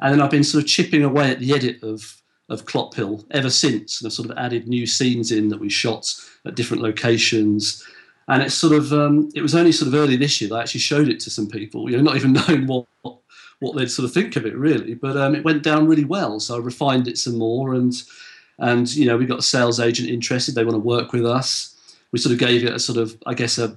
And 0.00 0.14
then 0.14 0.20
I've 0.22 0.30
been 0.30 0.44
sort 0.44 0.64
of 0.64 0.70
chipping 0.70 1.02
away 1.02 1.30
at 1.30 1.40
the 1.40 1.52
edit 1.52 1.82
of 1.82 2.16
of 2.48 2.64
Clophill 2.64 3.24
ever 3.32 3.50
since 3.50 4.00
and 4.00 4.06
I've 4.08 4.14
sort 4.14 4.30
of 4.30 4.38
added 4.38 4.66
new 4.66 4.86
scenes 4.86 5.30
in 5.30 5.48
that 5.48 5.60
we 5.60 5.68
shot 5.68 6.14
at 6.46 6.54
different 6.54 6.82
locations. 6.82 7.84
And 8.28 8.42
it's 8.42 8.54
sort 8.54 8.72
of 8.72 8.92
um, 8.92 9.30
it 9.34 9.42
was 9.42 9.54
only 9.54 9.72
sort 9.72 9.88
of 9.88 9.94
early 9.94 10.16
this 10.16 10.40
year 10.40 10.48
that 10.48 10.56
I 10.56 10.60
actually 10.62 10.80
showed 10.80 11.08
it 11.08 11.20
to 11.20 11.30
some 11.30 11.48
people 11.48 11.90
you 11.90 11.96
know 11.96 12.02
not 12.02 12.16
even 12.16 12.32
knowing 12.38 12.66
what 12.66 12.86
what 13.02 13.19
they'd 13.60 13.90
sort 13.90 14.06
of 14.06 14.12
think 14.12 14.36
of 14.36 14.46
it 14.46 14.56
really. 14.56 14.94
But 14.94 15.16
um, 15.16 15.34
it 15.34 15.44
went 15.44 15.62
down 15.62 15.86
really 15.86 16.04
well, 16.04 16.40
so 16.40 16.56
I 16.56 16.58
refined 16.58 17.08
it 17.08 17.18
some 17.18 17.36
more, 17.36 17.74
and 17.74 17.94
and 18.58 18.92
you 18.94 19.06
know 19.06 19.16
we 19.16 19.26
got 19.26 19.38
a 19.38 19.42
sales 19.42 19.80
agent 19.80 20.08
interested. 20.08 20.54
They 20.54 20.64
want 20.64 20.76
to 20.76 20.80
work 20.80 21.12
with 21.12 21.26
us. 21.26 21.76
We 22.12 22.18
sort 22.18 22.32
of 22.32 22.38
gave 22.38 22.64
it 22.64 22.72
a 22.72 22.78
sort 22.78 22.98
of 22.98 23.16
I 23.26 23.34
guess 23.34 23.58
a 23.58 23.76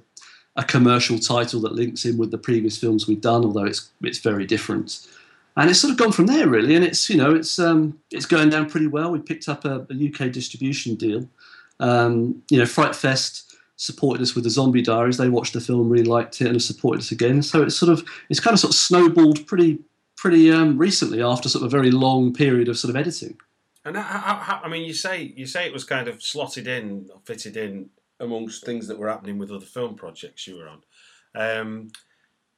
a 0.56 0.64
commercial 0.64 1.18
title 1.18 1.62
that 1.62 1.74
links 1.74 2.06
in 2.06 2.18
with 2.18 2.32
the 2.32 2.38
previous 2.38 2.78
films 2.78 3.08
we've 3.08 3.22
done, 3.22 3.44
although 3.44 3.66
it's 3.66 3.92
it's 4.02 4.20
very 4.20 4.46
different. 4.46 5.08
And 5.56 5.70
it's 5.70 5.80
sort 5.80 5.92
of 5.92 6.00
gone 6.00 6.12
from 6.12 6.26
there 6.26 6.48
really, 6.48 6.76
and 6.76 6.84
it's 6.84 7.10
you 7.10 7.18
know 7.18 7.36
it's 7.36 7.60
um, 7.60 8.00
it's 8.12 8.26
going 8.26 8.50
down 8.50 8.70
pretty 8.70 8.88
well. 8.88 9.12
We 9.12 9.20
picked 9.20 9.50
up 9.50 9.66
a, 9.66 9.86
a 9.90 10.10
UK 10.10 10.32
distribution 10.32 10.96
deal. 10.96 11.28
Um, 11.80 12.42
you 12.50 12.58
know, 12.58 12.66
Fright 12.66 12.96
Fest 12.96 13.53
supported 13.84 14.22
us 14.22 14.34
with 14.34 14.46
the 14.46 14.50
Zombie 14.50 14.82
Diaries. 14.82 15.18
They 15.18 15.28
watched 15.28 15.54
the 15.54 15.60
film, 15.60 15.90
really 15.90 16.06
liked 16.06 16.40
it, 16.40 16.46
and 16.46 16.56
have 16.56 16.64
supported 16.64 17.00
us 17.02 17.12
again. 17.12 17.42
So 17.42 17.64
it's 17.64 17.76
sort 17.76 17.92
of 17.92 18.08
it's 18.30 18.40
kind 18.40 18.54
of 18.54 18.60
sort 18.60 18.72
of 18.72 18.78
snowballed 18.78 19.46
pretty 19.46 19.80
pretty 20.16 20.52
um, 20.52 20.78
recently 20.78 21.22
after 21.22 21.50
sort 21.50 21.64
of 21.64 21.68
a 21.68 21.78
very 21.78 21.92
long 21.92 22.34
period 22.34 22.70
of 22.70 22.78
sort 22.78 22.90
of 22.90 22.96
editing. 22.96 23.38
And 23.86 23.98
how, 23.98 24.04
how, 24.04 24.36
how, 24.36 24.62
I 24.64 24.70
mean, 24.70 24.86
you 24.86 24.94
say 24.94 25.34
you 25.36 25.46
say 25.46 25.66
it 25.66 25.74
was 25.74 25.84
kind 25.84 26.08
of 26.08 26.24
slotted 26.24 26.68
in, 26.68 27.10
fitted 27.26 27.58
in 27.58 27.90
amongst 28.22 28.66
things 28.66 28.88
that 28.88 28.98
were 28.98 29.10
happening 29.10 29.38
with 29.38 29.52
other 29.52 29.66
film 29.66 29.96
projects 29.96 30.48
you 30.48 30.58
were 30.58 30.70
on. 30.70 30.82
Um, 31.36 31.92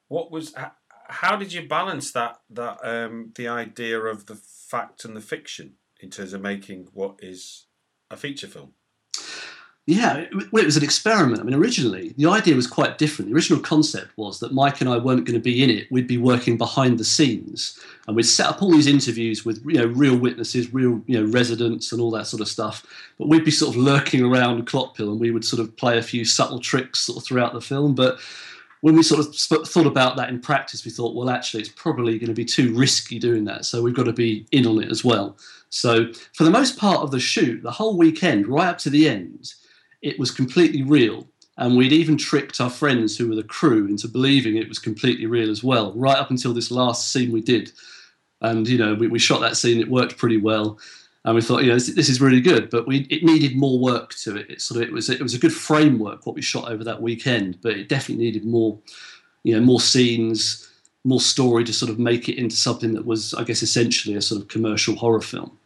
what 0.07 0.29
was 0.29 0.53
how, 0.53 0.73
how 1.07 1.35
did 1.35 1.53
you 1.53 1.67
balance 1.67 2.11
that 2.11 2.39
that 2.51 2.77
um, 2.83 3.31
the 3.35 3.47
idea 3.47 3.99
of 3.99 4.27
the 4.27 4.35
fact 4.35 5.05
and 5.05 5.15
the 5.15 5.21
fiction 5.21 5.73
in 5.99 6.11
terms 6.11 6.33
of 6.33 6.41
making 6.41 6.89
what 6.93 7.15
is 7.19 7.65
a 8.11 8.17
feature 8.17 8.47
film? 8.47 8.73
Yeah, 9.87 10.17
it, 10.17 10.33
well, 10.51 10.63
it 10.63 10.65
was 10.65 10.77
an 10.77 10.83
experiment. 10.83 11.39
I 11.39 11.43
mean, 11.43 11.53
originally 11.53 12.13
the 12.17 12.25
idea 12.25 12.55
was 12.55 12.65
quite 12.65 12.97
different. 12.97 13.29
The 13.29 13.35
original 13.35 13.59
concept 13.59 14.17
was 14.17 14.39
that 14.39 14.51
Mike 14.51 14.81
and 14.81 14.89
I 14.89 14.97
weren't 14.97 15.25
going 15.25 15.39
to 15.39 15.43
be 15.43 15.63
in 15.63 15.69
it. 15.69 15.91
We'd 15.91 16.07
be 16.07 16.17
working 16.17 16.57
behind 16.57 16.97
the 16.97 17.03
scenes, 17.03 17.79
and 18.07 18.15
we'd 18.15 18.23
set 18.23 18.47
up 18.47 18.63
all 18.63 18.71
these 18.71 18.87
interviews 18.87 19.45
with 19.45 19.63
you 19.63 19.77
know 19.77 19.85
real 19.85 20.17
witnesses, 20.17 20.73
real 20.73 21.03
you 21.05 21.19
know 21.19 21.31
residents, 21.31 21.91
and 21.91 22.01
all 22.01 22.09
that 22.11 22.25
sort 22.25 22.41
of 22.41 22.47
stuff. 22.47 22.83
But 23.19 23.27
we'd 23.27 23.45
be 23.45 23.51
sort 23.51 23.75
of 23.75 23.81
lurking 23.81 24.23
around 24.23 24.65
Clophill, 24.65 25.11
and 25.11 25.19
we 25.19 25.29
would 25.29 25.45
sort 25.45 25.59
of 25.59 25.75
play 25.77 25.99
a 25.99 26.03
few 26.03 26.25
subtle 26.25 26.59
tricks 26.59 27.01
sort 27.01 27.19
of 27.19 27.23
throughout 27.23 27.53
the 27.53 27.61
film. 27.61 27.93
But 27.93 28.19
when 28.81 28.95
we 28.95 29.03
sort 29.03 29.23
of 29.23 29.35
thought 29.67 29.85
about 29.85 30.17
that 30.17 30.29
in 30.29 30.39
practice, 30.39 30.83
we 30.83 30.91
thought, 30.91 31.15
well, 31.15 31.29
actually, 31.29 31.61
it's 31.61 31.71
probably 31.75 32.17
going 32.17 32.29
to 32.29 32.33
be 32.33 32.45
too 32.45 32.75
risky 32.75 33.19
doing 33.19 33.45
that. 33.45 33.65
So 33.65 33.83
we've 33.83 33.95
got 33.95 34.05
to 34.05 34.13
be 34.13 34.47
in 34.51 34.65
on 34.65 34.81
it 34.81 34.89
as 34.89 35.03
well. 35.03 35.37
So 35.69 36.11
for 36.33 36.43
the 36.43 36.51
most 36.51 36.77
part 36.77 37.01
of 37.01 37.11
the 37.11 37.19
shoot, 37.19 37.61
the 37.61 37.71
whole 37.71 37.97
weekend, 37.97 38.47
right 38.47 38.67
up 38.67 38.77
to 38.79 38.89
the 38.89 39.07
end 39.07 39.53
it 40.05 40.19
was 40.19 40.31
completely 40.31 40.83
real. 40.83 41.27
And 41.57 41.75
we'd 41.75 41.91
even 41.91 42.17
tricked 42.17 42.61
our 42.61 42.69
friends 42.69 43.17
who 43.17 43.27
were 43.27 43.35
the 43.35 43.43
crew 43.43 43.87
into 43.87 44.07
believing 44.07 44.55
it 44.55 44.69
was 44.69 44.77
completely 44.77 45.25
real 45.25 45.49
as 45.49 45.63
well, 45.63 45.93
right 45.93 46.17
up 46.17 46.29
until 46.29 46.53
this 46.53 46.69
last 46.69 47.11
scene 47.11 47.31
we 47.31 47.41
did. 47.41 47.71
And, 48.41 48.67
you 48.67 48.77
know, 48.77 48.93
we, 48.93 49.07
we 49.07 49.19
shot 49.19 49.41
that 49.41 49.57
scene, 49.57 49.79
it 49.79 49.89
worked 49.89 50.17
pretty 50.17 50.37
well. 50.37 50.77
And 51.23 51.33
we 51.33 51.41
thought, 51.41 51.63
you 51.63 51.69
know, 51.69 51.75
this, 51.75 51.95
this 51.95 52.09
is 52.09 52.21
really 52.21 52.41
good, 52.41 52.69
but 52.69 52.85
we, 52.85 53.07
it 53.09 53.23
needed 53.23 53.57
more 53.57 53.79
work 53.79 54.13
to 54.15 54.35
it. 54.35 54.49
It 54.49 54.61
sort 54.61 54.81
of, 54.81 54.87
it 54.87 54.93
was, 54.93 55.09
it 55.09 55.21
was 55.21 55.33
a 55.33 55.39
good 55.39 55.53
framework 55.53 56.27
what 56.27 56.35
we 56.35 56.41
shot 56.41 56.69
over 56.69 56.83
that 56.83 57.01
weekend, 57.01 57.59
but 57.61 57.71
it 57.71 57.89
definitely 57.89 58.25
needed 58.25 58.45
more, 58.45 58.77
you 59.43 59.55
know, 59.55 59.61
more 59.61 59.79
scenes, 59.79 60.69
more 61.03 61.21
story 61.21 61.63
to 61.63 61.73
sort 61.73 61.89
of 61.89 61.97
make 61.97 62.29
it 62.29 62.37
into 62.37 62.55
something 62.55 62.93
that 62.93 63.05
was, 63.05 63.33
I 63.33 63.43
guess, 63.43 63.63
essentially 63.63 64.15
a 64.15 64.21
sort 64.21 64.41
of 64.41 64.49
commercial 64.49 64.95
horror 64.95 65.21
film. 65.21 65.57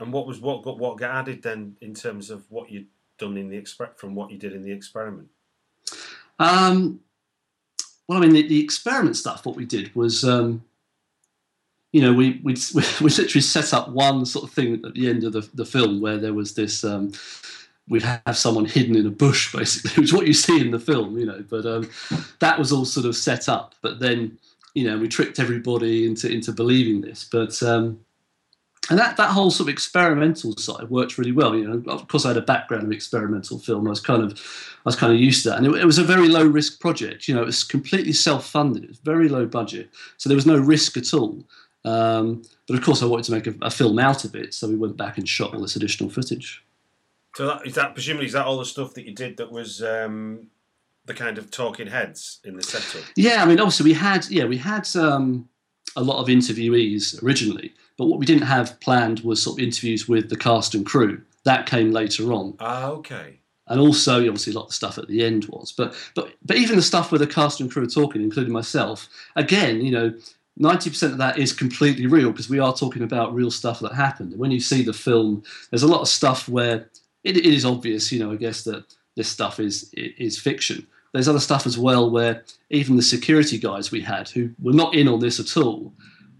And 0.00 0.12
what 0.12 0.26
was 0.26 0.40
what 0.40 0.62
got 0.62 0.78
what 0.78 0.98
got 0.98 1.14
added 1.14 1.42
then 1.42 1.76
in 1.80 1.94
terms 1.94 2.28
of 2.28 2.44
what 2.50 2.68
you 2.70 2.86
done 3.18 3.36
in 3.36 3.48
the 3.48 3.60
exper- 3.60 3.96
from 3.96 4.14
what 4.14 4.30
you 4.30 4.38
did 4.38 4.52
in 4.52 4.62
the 4.62 4.72
experiment? 4.72 5.28
Um, 6.38 7.00
well, 8.08 8.18
I 8.18 8.20
mean, 8.20 8.32
the, 8.32 8.46
the, 8.46 8.62
experiment 8.62 9.16
stuff. 9.16 9.46
What 9.46 9.56
we 9.56 9.64
did 9.64 9.94
was, 9.94 10.24
um, 10.24 10.64
you 11.92 12.02
know, 12.02 12.12
we 12.12 12.40
we 12.42 12.56
we 13.00 13.08
literally 13.08 13.40
set 13.40 13.72
up 13.72 13.88
one 13.88 14.26
sort 14.26 14.44
of 14.44 14.50
thing 14.50 14.74
at 14.84 14.94
the 14.94 15.08
end 15.08 15.24
of 15.24 15.32
the, 15.32 15.48
the 15.54 15.64
film 15.64 16.00
where 16.00 16.18
there 16.18 16.34
was 16.34 16.54
this. 16.54 16.84
Um, 16.84 17.12
we'd 17.88 18.02
have 18.02 18.36
someone 18.36 18.64
hidden 18.64 18.96
in 18.96 19.06
a 19.06 19.10
bush, 19.10 19.52
basically, 19.56 20.02
which 20.02 20.10
is 20.10 20.14
what 20.14 20.26
you 20.26 20.34
see 20.34 20.60
in 20.60 20.70
the 20.70 20.78
film, 20.78 21.18
you 21.18 21.26
know. 21.26 21.44
But 21.48 21.66
um, 21.66 21.90
that 22.40 22.58
was 22.58 22.72
all 22.72 22.84
sort 22.84 23.06
of 23.06 23.16
set 23.16 23.48
up. 23.48 23.74
But 23.80 24.00
then, 24.00 24.38
you 24.74 24.84
know, 24.84 24.98
we 24.98 25.08
tricked 25.08 25.38
everybody 25.38 26.06
into 26.06 26.30
into 26.30 26.52
believing 26.52 27.00
this. 27.00 27.24
But 27.30 27.62
um, 27.62 28.00
and 28.90 28.98
that, 28.98 29.16
that 29.16 29.30
whole 29.30 29.50
sort 29.50 29.68
of 29.68 29.72
experimental 29.72 30.54
side 30.56 30.90
worked 30.90 31.16
really 31.16 31.32
well. 31.32 31.56
You 31.56 31.68
know, 31.68 31.90
of 31.90 32.06
course, 32.08 32.24
I 32.24 32.28
had 32.28 32.36
a 32.36 32.42
background 32.42 32.84
of 32.84 32.92
experimental 32.92 33.58
film. 33.58 33.86
I 33.86 33.90
was 33.90 34.00
kind 34.00 34.22
of, 34.22 34.32
I 34.32 34.80
was 34.84 34.96
kind 34.96 35.12
of 35.12 35.18
used 35.18 35.42
to 35.44 35.50
that, 35.50 35.58
and 35.58 35.66
it, 35.66 35.74
it 35.80 35.86
was 35.86 35.98
a 35.98 36.04
very 36.04 36.28
low 36.28 36.46
risk 36.46 36.80
project. 36.80 37.26
You 37.26 37.34
know, 37.34 37.42
it 37.42 37.46
was 37.46 37.64
completely 37.64 38.12
self 38.12 38.46
funded. 38.46 38.84
It 38.84 38.90
was 38.90 38.98
very 38.98 39.28
low 39.28 39.46
budget, 39.46 39.90
so 40.18 40.28
there 40.28 40.36
was 40.36 40.46
no 40.46 40.58
risk 40.58 40.96
at 40.96 41.14
all. 41.14 41.44
Um, 41.86 42.42
but 42.66 42.76
of 42.76 42.84
course, 42.84 43.02
I 43.02 43.06
wanted 43.06 43.24
to 43.24 43.32
make 43.32 43.46
a, 43.46 43.54
a, 43.62 43.70
film 43.70 43.98
out 43.98 44.24
of 44.24 44.34
it, 44.34 44.54
so 44.54 44.68
we 44.68 44.76
went 44.76 44.96
back 44.96 45.18
and 45.18 45.28
shot 45.28 45.54
all 45.54 45.60
this 45.60 45.76
additional 45.76 46.08
footage. 46.08 46.64
So 47.36 47.46
that, 47.46 47.66
is 47.66 47.74
that 47.74 47.94
presumably 47.94 48.26
is 48.26 48.32
that 48.32 48.46
all 48.46 48.58
the 48.58 48.64
stuff 48.64 48.94
that 48.94 49.04
you 49.04 49.14
did 49.14 49.36
that 49.36 49.52
was 49.52 49.82
um, 49.82 50.46
the 51.04 51.12
kind 51.12 51.36
of 51.36 51.50
talking 51.50 51.86
heads 51.86 52.40
in 52.44 52.56
the 52.56 52.62
setup? 52.62 53.06
Yeah, 53.16 53.42
I 53.42 53.46
mean, 53.46 53.60
obviously 53.60 53.84
we 53.84 53.94
had 53.94 54.26
yeah 54.30 54.44
we 54.44 54.56
had 54.56 54.88
um, 54.96 55.48
a 55.96 56.02
lot 56.02 56.20
of 56.20 56.28
interviewees 56.28 57.22
originally 57.22 57.74
but 57.96 58.06
what 58.06 58.18
we 58.18 58.26
didn't 58.26 58.46
have 58.46 58.78
planned 58.80 59.20
was 59.20 59.42
sort 59.42 59.58
of 59.58 59.64
interviews 59.64 60.08
with 60.08 60.28
the 60.28 60.36
cast 60.36 60.74
and 60.74 60.84
crew. 60.84 61.20
That 61.44 61.66
came 61.66 61.92
later 61.92 62.32
on. 62.32 62.56
Ah, 62.58 62.88
okay. 62.88 63.38
And 63.68 63.80
also, 63.80 64.18
obviously, 64.18 64.52
a 64.52 64.56
lot 64.56 64.64
of 64.64 64.68
the 64.68 64.74
stuff 64.74 64.98
at 64.98 65.08
the 65.08 65.24
end 65.24 65.46
was. 65.46 65.72
But 65.72 65.94
but 66.14 66.34
but 66.44 66.56
even 66.56 66.76
the 66.76 66.82
stuff 66.82 67.10
where 67.10 67.18
the 67.18 67.26
cast 67.26 67.60
and 67.60 67.70
crew 67.70 67.84
are 67.84 67.86
talking, 67.86 68.22
including 68.22 68.52
myself, 68.52 69.08
again, 69.36 69.80
you 69.80 69.90
know, 69.90 70.12
ninety 70.56 70.90
percent 70.90 71.12
of 71.12 71.18
that 71.18 71.38
is 71.38 71.52
completely 71.52 72.06
real 72.06 72.30
because 72.30 72.50
we 72.50 72.58
are 72.58 72.74
talking 72.74 73.02
about 73.02 73.34
real 73.34 73.50
stuff 73.50 73.80
that 73.80 73.94
happened. 73.94 74.32
And 74.32 74.40
when 74.40 74.50
you 74.50 74.60
see 74.60 74.82
the 74.82 74.92
film, 74.92 75.42
there's 75.70 75.82
a 75.82 75.88
lot 75.88 76.02
of 76.02 76.08
stuff 76.08 76.48
where 76.48 76.88
it, 77.22 77.36
it 77.36 77.46
is 77.46 77.64
obvious, 77.64 78.12
you 78.12 78.18
know, 78.18 78.32
I 78.32 78.36
guess 78.36 78.64
that 78.64 78.84
this 79.16 79.28
stuff 79.28 79.60
is 79.60 79.90
is 79.94 80.38
fiction. 80.38 80.86
There's 81.12 81.28
other 81.28 81.40
stuff 81.40 81.64
as 81.64 81.78
well 81.78 82.10
where 82.10 82.42
even 82.70 82.96
the 82.96 83.02
security 83.02 83.56
guys 83.56 83.92
we 83.92 84.00
had 84.00 84.28
who 84.28 84.50
were 84.60 84.72
not 84.72 84.94
in 84.94 85.06
on 85.06 85.20
this 85.20 85.38
at 85.38 85.56
all 85.56 85.92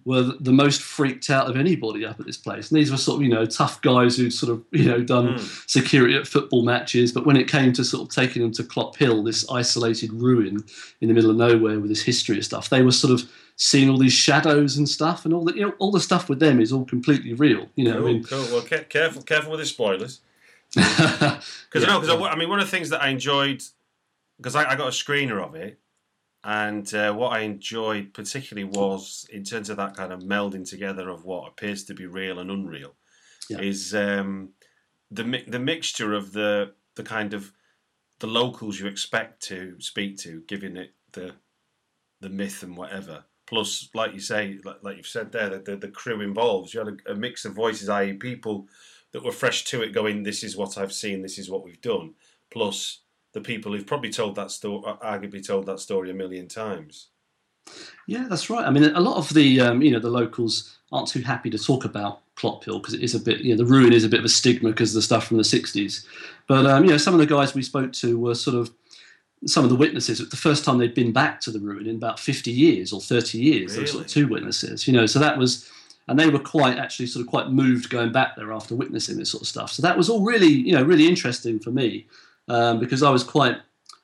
were 0.04 0.22
the 0.38 0.52
most 0.52 0.82
freaked 0.82 1.30
out 1.30 1.48
of 1.48 1.56
anybody 1.56 2.04
up 2.04 2.20
at 2.20 2.26
this 2.26 2.36
place. 2.36 2.70
And 2.70 2.78
these 2.78 2.90
were 2.90 2.96
sort 2.96 3.16
of, 3.16 3.22
you 3.22 3.30
know, 3.30 3.46
tough 3.46 3.80
guys 3.80 4.16
who'd 4.16 4.32
sort 4.32 4.52
of, 4.52 4.62
you 4.70 4.84
know, 4.84 5.02
done 5.02 5.38
mm. 5.38 5.70
security 5.70 6.14
at 6.16 6.26
football 6.26 6.62
matches. 6.62 7.12
But 7.12 7.26
when 7.26 7.36
it 7.36 7.48
came 7.48 7.72
to 7.74 7.84
sort 7.84 8.08
of 8.08 8.14
taking 8.14 8.42
them 8.42 8.52
to 8.52 8.62
Clophill, 8.62 9.24
this 9.24 9.48
isolated 9.50 10.12
ruin 10.12 10.64
in 11.00 11.08
the 11.08 11.14
middle 11.14 11.30
of 11.30 11.36
nowhere 11.36 11.80
with 11.80 11.88
this 11.88 12.02
history 12.02 12.38
of 12.38 12.44
stuff, 12.44 12.68
they 12.68 12.82
were 12.82 12.92
sort 12.92 13.12
of 13.12 13.30
seeing 13.56 13.88
all 13.88 13.98
these 13.98 14.12
shadows 14.12 14.76
and 14.76 14.88
stuff, 14.88 15.24
and 15.24 15.32
all 15.32 15.44
the, 15.44 15.54
you 15.54 15.62
know, 15.62 15.72
all 15.78 15.92
the 15.92 16.00
stuff 16.00 16.28
with 16.28 16.40
them 16.40 16.60
is 16.60 16.72
all 16.72 16.84
completely 16.84 17.32
real. 17.34 17.68
You 17.76 17.84
know, 17.84 17.98
cool, 17.98 18.08
I 18.08 18.12
mean, 18.12 18.24
cool. 18.24 18.44
Well, 18.50 18.62
careful, 18.62 19.22
careful 19.22 19.52
with 19.52 19.60
the 19.60 19.66
spoilers. 19.66 20.20
Because 20.74 21.88
yeah, 21.88 21.90
I 21.90 21.94
know, 21.94 22.00
because 22.00 22.22
I, 22.22 22.28
I 22.28 22.36
mean, 22.36 22.48
one 22.48 22.60
of 22.60 22.66
the 22.66 22.70
things 22.70 22.90
that 22.90 23.02
I 23.02 23.08
enjoyed, 23.08 23.60
because 24.36 24.54
I, 24.54 24.70
I 24.70 24.76
got 24.76 24.86
a 24.86 24.90
screener 24.90 25.42
of 25.44 25.56
it, 25.56 25.80
and 26.44 26.92
uh, 26.94 27.12
what 27.14 27.32
I 27.32 27.40
enjoyed 27.40 28.12
particularly 28.12 28.68
was 28.68 29.26
in 29.32 29.44
terms 29.44 29.70
of 29.70 29.78
that 29.78 29.96
kind 29.96 30.12
of 30.12 30.20
melding 30.20 30.68
together 30.68 31.08
of 31.08 31.24
what 31.24 31.48
appears 31.48 31.84
to 31.84 31.94
be 31.94 32.06
real 32.06 32.38
and 32.38 32.50
unreal, 32.50 32.94
yeah. 33.48 33.60
is 33.60 33.94
um, 33.94 34.50
the 35.10 35.24
mi- 35.24 35.44
the 35.48 35.58
mixture 35.58 36.12
of 36.12 36.32
the 36.32 36.72
the 36.96 37.02
kind 37.02 37.32
of 37.32 37.50
the 38.18 38.26
locals 38.26 38.78
you 38.78 38.86
expect 38.86 39.42
to 39.44 39.80
speak 39.80 40.18
to, 40.18 40.42
giving 40.46 40.76
it 40.76 40.92
the 41.12 41.32
the 42.20 42.28
myth 42.28 42.62
and 42.62 42.76
whatever. 42.76 43.24
Plus, 43.46 43.88
like 43.94 44.12
you 44.12 44.20
say, 44.20 44.58
like, 44.64 44.82
like 44.82 44.96
you've 44.96 45.06
said 45.06 45.32
there, 45.32 45.50
the, 45.50 45.58
the, 45.58 45.76
the 45.76 45.88
crew 45.88 46.20
involved. 46.22 46.72
You 46.72 46.80
had 46.80 47.00
a, 47.06 47.12
a 47.12 47.14
mix 47.14 47.44
of 47.44 47.52
voices, 47.52 47.90
i.e., 47.90 48.14
people 48.14 48.66
that 49.12 49.22
were 49.22 49.32
fresh 49.32 49.64
to 49.64 49.82
it, 49.82 49.92
going, 49.92 50.22
"This 50.22 50.42
is 50.44 50.56
what 50.56 50.76
I've 50.76 50.92
seen. 50.92 51.22
This 51.22 51.38
is 51.38 51.48
what 51.48 51.64
we've 51.64 51.80
done." 51.80 52.14
Plus, 52.50 53.00
the 53.34 53.40
people 53.40 53.72
who've 53.72 53.86
probably 53.86 54.10
told 54.10 54.36
that 54.36 54.50
story, 54.50 54.82
uh, 54.86 54.96
arguably 54.96 55.44
told 55.46 55.66
that 55.66 55.80
story 55.80 56.10
a 56.10 56.14
million 56.14 56.48
times. 56.48 57.08
Yeah, 58.06 58.26
that's 58.28 58.48
right. 58.48 58.64
I 58.64 58.70
mean, 58.70 58.84
a 58.84 59.00
lot 59.00 59.16
of 59.16 59.28
the 59.34 59.60
um, 59.60 59.82
you 59.82 59.90
know 59.90 59.98
the 59.98 60.08
locals 60.10 60.78
aren't 60.92 61.08
too 61.08 61.20
happy 61.20 61.50
to 61.50 61.58
talk 61.58 61.84
about 61.84 62.20
Clophill 62.36 62.80
because 62.80 62.94
it 62.94 63.02
is 63.02 63.14
a 63.14 63.20
bit 63.20 63.40
you 63.40 63.54
know 63.54 63.62
the 63.62 63.70
ruin 63.70 63.92
is 63.92 64.04
a 64.04 64.08
bit 64.08 64.20
of 64.20 64.24
a 64.24 64.30
stigma 64.30 64.70
because 64.70 64.92
of 64.92 64.96
the 64.96 65.02
stuff 65.02 65.26
from 65.26 65.36
the 65.36 65.42
'60s. 65.42 66.06
But 66.46 66.66
um, 66.66 66.84
you 66.84 66.90
know, 66.90 66.96
some 66.96 67.12
of 67.12 67.20
the 67.20 67.26
guys 67.26 67.54
we 67.54 67.62
spoke 67.62 67.92
to 67.94 68.18
were 68.18 68.34
sort 68.34 68.56
of 68.56 68.70
some 69.46 69.64
of 69.64 69.70
the 69.70 69.76
witnesses. 69.76 70.26
The 70.28 70.36
first 70.36 70.64
time 70.64 70.78
they'd 70.78 70.94
been 70.94 71.12
back 71.12 71.40
to 71.42 71.50
the 71.50 71.60
ruin 71.60 71.86
in 71.86 71.96
about 71.96 72.20
50 72.20 72.50
years 72.50 72.92
or 72.92 73.00
30 73.00 73.38
years. 73.38 73.52
Really? 73.52 73.66
There 73.72 73.80
were 73.82 73.86
sort 73.86 74.04
of 74.04 74.10
two 74.10 74.28
witnesses. 74.28 74.86
You 74.86 74.92
know, 74.92 75.06
so 75.06 75.18
that 75.18 75.36
was 75.36 75.68
and 76.06 76.20
they 76.20 76.28
were 76.28 76.38
quite 76.38 76.78
actually 76.78 77.06
sort 77.06 77.24
of 77.24 77.30
quite 77.30 77.48
moved 77.48 77.88
going 77.88 78.12
back 78.12 78.36
there 78.36 78.52
after 78.52 78.76
witnessing 78.76 79.16
this 79.16 79.30
sort 79.30 79.42
of 79.42 79.48
stuff. 79.48 79.72
So 79.72 79.82
that 79.82 79.96
was 79.96 80.08
all 80.08 80.22
really 80.22 80.52
you 80.52 80.72
know 80.72 80.84
really 80.84 81.08
interesting 81.08 81.58
for 81.58 81.70
me 81.70 82.06
um, 82.48 82.80
because 82.80 83.02
I 83.02 83.10
was 83.10 83.24
quite 83.24 83.56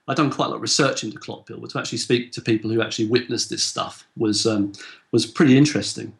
I'd 0.09 0.16
done 0.16 0.30
quite 0.30 0.47
a 0.47 0.49
lot 0.49 0.56
of 0.56 0.62
research 0.62 1.04
into 1.04 1.18
Clophill, 1.18 1.61
but 1.61 1.70
to 1.70 1.78
actually 1.78 1.99
speak 1.99 2.32
to 2.32 2.40
people 2.40 2.68
who 2.68 2.82
actually 2.82 3.06
witnessed 3.06 3.49
this 3.49 3.62
stuff 3.62 4.06
was 4.16 4.47
um, 4.47 4.73
was 5.12 5.26
pretty 5.26 5.56
interesting. 5.56 6.12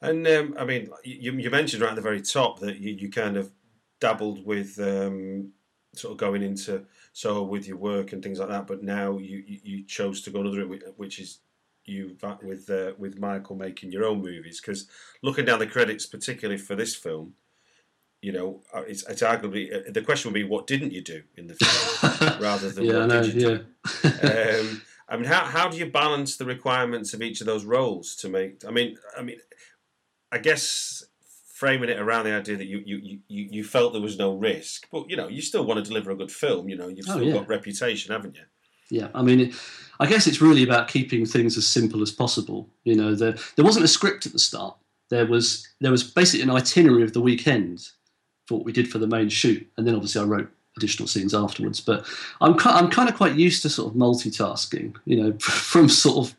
And 0.00 0.26
um, 0.28 0.54
I 0.58 0.64
mean, 0.64 0.90
you, 1.02 1.32
you, 1.32 1.50
mentioned 1.50 1.82
right 1.82 1.90
at 1.90 1.96
the 1.96 2.02
very 2.02 2.20
top 2.20 2.60
that 2.60 2.78
you, 2.78 2.92
you 2.92 3.10
kind 3.10 3.36
of 3.36 3.50
dabbled 4.00 4.44
with 4.46 4.78
um, 4.78 5.50
sort 5.94 6.12
of 6.12 6.18
going 6.18 6.42
into 6.42 6.84
so 7.12 7.42
with 7.42 7.66
your 7.66 7.78
work 7.78 8.12
and 8.12 8.22
things 8.22 8.38
like 8.38 8.48
that, 8.48 8.66
but 8.66 8.82
now 8.82 9.18
you, 9.18 9.42
you 9.46 9.82
chose 9.84 10.20
to 10.22 10.30
go 10.30 10.40
another 10.40 10.66
which 10.66 11.18
is 11.18 11.38
you 11.84 12.16
with 12.42 12.68
uh, 12.70 12.92
with 12.98 13.18
Michael 13.18 13.56
making 13.56 13.90
your 13.90 14.04
own 14.04 14.20
movies 14.20 14.60
because 14.60 14.88
looking 15.22 15.46
down 15.46 15.58
the 15.58 15.66
credits, 15.66 16.06
particularly 16.06 16.58
for 16.58 16.76
this 16.76 16.94
film, 16.94 17.32
you 18.20 18.32
know, 18.32 18.60
uh, 18.74 18.82
it's, 18.86 19.04
it's 19.08 19.22
arguably 19.22 19.74
uh, 19.74 19.90
the 19.92 20.02
question 20.02 20.30
would 20.30 20.34
be, 20.34 20.44
what 20.44 20.66
didn't 20.66 20.92
you 20.92 21.02
do 21.02 21.22
in 21.36 21.46
the 21.46 21.54
film, 21.54 22.38
rather 22.42 22.70
than 22.70 22.84
yeah, 22.84 22.98
what 22.98 23.08
know, 23.08 23.22
did 23.22 23.34
you 23.34 23.48
yeah. 23.48 24.58
do? 24.60 24.60
um, 24.60 24.82
I 25.08 25.16
mean, 25.16 25.24
how 25.24 25.44
how 25.44 25.68
do 25.68 25.76
you 25.76 25.86
balance 25.86 26.36
the 26.36 26.44
requirements 26.44 27.14
of 27.14 27.22
each 27.22 27.40
of 27.40 27.46
those 27.46 27.64
roles 27.64 28.16
to 28.16 28.28
make? 28.28 28.64
I 28.66 28.70
mean, 28.70 28.98
I 29.16 29.22
mean, 29.22 29.38
I 30.32 30.38
guess 30.38 31.04
framing 31.54 31.88
it 31.88 31.98
around 31.98 32.24
the 32.24 32.32
idea 32.32 32.56
that 32.56 32.66
you 32.66 32.82
you, 32.84 33.20
you, 33.28 33.48
you 33.50 33.64
felt 33.64 33.92
there 33.92 34.02
was 34.02 34.18
no 34.18 34.34
risk, 34.34 34.88
but 34.90 35.08
you 35.08 35.16
know, 35.16 35.28
you 35.28 35.40
still 35.40 35.64
want 35.64 35.82
to 35.82 35.88
deliver 35.88 36.10
a 36.10 36.16
good 36.16 36.32
film. 36.32 36.68
You 36.68 36.76
know, 36.76 36.88
you've 36.88 37.06
oh, 37.08 37.12
still 37.12 37.24
oh, 37.24 37.28
yeah. 37.28 37.32
got 37.34 37.48
reputation, 37.48 38.12
haven't 38.12 38.36
you? 38.36 38.42
Yeah, 38.90 39.08
I 39.14 39.22
mean, 39.22 39.52
I 40.00 40.06
guess 40.06 40.26
it's 40.26 40.40
really 40.40 40.62
about 40.62 40.88
keeping 40.88 41.26
things 41.26 41.56
as 41.56 41.66
simple 41.66 42.02
as 42.02 42.10
possible. 42.10 42.68
You 42.84 42.96
know, 42.96 43.14
there 43.14 43.36
there 43.56 43.64
wasn't 43.64 43.84
a 43.84 43.88
script 43.88 44.26
at 44.26 44.32
the 44.32 44.38
start. 44.38 44.76
There 45.08 45.26
was 45.26 45.66
there 45.80 45.90
was 45.90 46.02
basically 46.02 46.42
an 46.42 46.50
itinerary 46.50 47.02
of 47.02 47.12
the 47.12 47.20
weekend 47.20 47.88
for 48.48 48.54
what 48.56 48.64
we 48.64 48.72
did 48.72 48.90
for 48.90 48.98
the 48.98 49.06
main 49.06 49.28
shoot, 49.28 49.70
and 49.76 49.86
then 49.86 49.94
obviously 49.94 50.22
I 50.22 50.24
wrote 50.24 50.50
additional 50.74 51.06
scenes 51.06 51.34
afterwards. 51.34 51.80
But 51.80 52.06
I'm 52.40 52.56
I'm 52.64 52.90
kind 52.90 53.10
of 53.10 53.14
quite 53.14 53.34
used 53.34 53.60
to 53.62 53.68
sort 53.68 53.92
of 53.92 53.98
multitasking. 53.98 54.96
You 55.04 55.22
know, 55.22 55.32
from 55.38 55.88
sort 55.90 56.26
of 56.26 56.34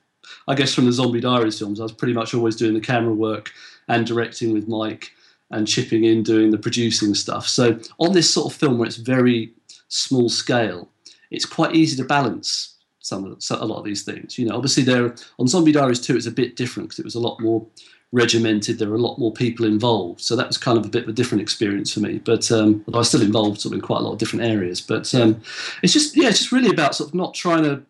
I 0.47 0.55
guess 0.55 0.73
from 0.73 0.87
the 0.87 0.91
Zombie 0.91 1.21
Diaries 1.21 1.59
films, 1.59 1.79
I 1.79 1.83
was 1.83 1.91
pretty 1.91 2.13
much 2.13 2.33
always 2.33 2.55
doing 2.55 2.73
the 2.73 2.81
camera 2.81 3.13
work 3.13 3.51
and 3.87 4.05
directing 4.05 4.51
with 4.51 4.67
Mike. 4.67 5.11
and 5.51 5.67
chipping 5.67 6.03
in 6.03 6.21
doing 6.21 6.51
the 6.51 6.59
producing 6.59 7.15
stuff. 7.15 7.47
So 7.47 7.79
on 7.97 8.13
this 8.13 8.31
sort 8.31 8.53
of 8.53 8.59
film 8.59 8.77
where 8.77 8.87
it's 8.87 8.97
very 8.97 9.51
small 9.87 10.29
scale, 10.29 10.89
it's 11.31 11.45
quite 11.45 11.75
easy 11.75 11.97
to 11.97 12.03
balance 12.03 12.75
some 13.09 13.25
of 13.25 13.61
a 13.61 13.65
lot 13.65 13.79
of 13.79 13.85
these 13.85 14.03
things. 14.03 14.37
You 14.37 14.45
know, 14.45 14.55
obviously 14.55 14.83
there 14.83 15.15
on 15.39 15.47
Zombie 15.47 15.71
Diaries 15.71 15.99
2 15.99 16.15
it's 16.15 16.27
a 16.27 16.31
bit 16.31 16.55
different 16.55 16.89
because 16.89 16.99
it 16.99 17.05
was 17.05 17.15
a 17.15 17.19
lot 17.19 17.39
more 17.39 17.65
regimented. 18.11 18.79
There 18.79 18.89
were 18.89 18.95
a 18.95 19.01
lot 19.01 19.19
more 19.19 19.33
people 19.33 19.65
involved, 19.65 20.21
so 20.21 20.35
that 20.35 20.47
was 20.47 20.57
kind 20.57 20.77
of 20.77 20.85
a 20.85 20.89
bit 20.89 21.03
of 21.03 21.09
a 21.09 21.13
different 21.13 21.41
experience 21.41 21.93
for 21.93 21.99
me. 21.99 22.19
But 22.19 22.51
um, 22.51 22.83
I 22.93 22.97
was 22.97 23.09
still 23.09 23.21
involved 23.21 23.61
sort 23.61 23.73
of 23.73 23.79
in 23.79 23.81
quite 23.81 23.99
a 23.99 24.03
lot 24.03 24.13
of 24.13 24.19
different 24.19 24.45
areas. 24.45 24.81
But 24.81 25.13
um, 25.15 25.41
it's 25.83 25.93
just 25.93 26.15
yeah, 26.15 26.29
it's 26.29 26.39
just 26.39 26.51
really 26.51 26.69
about 26.69 26.95
sort 26.95 27.09
of 27.09 27.15
not 27.15 27.33
trying 27.33 27.63
to 27.63 27.83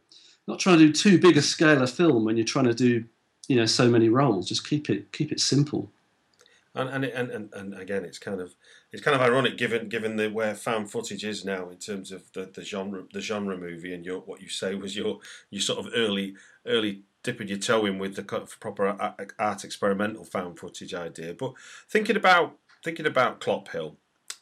not 0.48 0.60
trying 0.60 0.80
to 0.80 0.88
do 0.88 0.94
too 0.94 1.20
big 1.20 1.38
a 1.38 1.42
scale 1.42 1.82
of 1.82 1.92
film 1.92 2.26
when 2.26 2.36
you're 2.36 2.46
trying 2.46 2.66
to 2.66 2.74
do 2.74 3.04
you 3.48 3.56
know 3.56 3.66
so 3.66 3.90
many 3.90 4.10
roles. 4.10 4.48
Just 4.48 4.68
keep 4.68 4.90
it 4.90 5.12
keep 5.12 5.32
it 5.32 5.40
simple. 5.40 5.92
And 6.80 6.90
and, 6.90 7.06
and 7.06 7.32
and 7.32 7.54
and 7.54 7.74
again, 7.80 8.06
it's 8.06 8.20
kind 8.20 8.42
of 8.42 8.56
it's 8.92 9.04
kind 9.04 9.16
of 9.16 9.22
ironic 9.22 9.58
given 9.58 9.90
given 9.90 10.16
the 10.16 10.30
where 10.30 10.56
found 10.56 10.92
footage 10.92 11.24
is 11.24 11.44
now 11.46 11.70
in 11.70 11.78
terms 11.78 12.12
of 12.12 12.32
the, 12.34 12.50
the 12.54 12.64
genre 12.64 13.04
the 13.14 13.22
genre 13.22 13.58
movie 13.58 13.94
and 13.94 14.06
your 14.06 14.20
what 14.22 14.42
you 14.42 14.50
say 14.50 14.76
was 14.76 14.96
your 14.96 15.20
your 15.50 15.62
sort 15.62 15.86
of 15.86 15.92
early 15.96 16.36
early 16.66 17.04
dipping 17.24 17.48
your 17.48 17.58
toe 17.58 17.86
in 17.86 18.00
with 18.00 18.16
the 18.16 18.24
proper 18.24 19.16
art 19.38 19.64
experimental 19.64 20.24
found 20.24 20.60
footage 20.60 20.94
idea. 20.94 21.34
But 21.34 21.54
thinking 21.90 22.16
about 22.16 22.58
thinking 22.84 23.06
about 23.06 23.42
Clophill, 23.42 23.98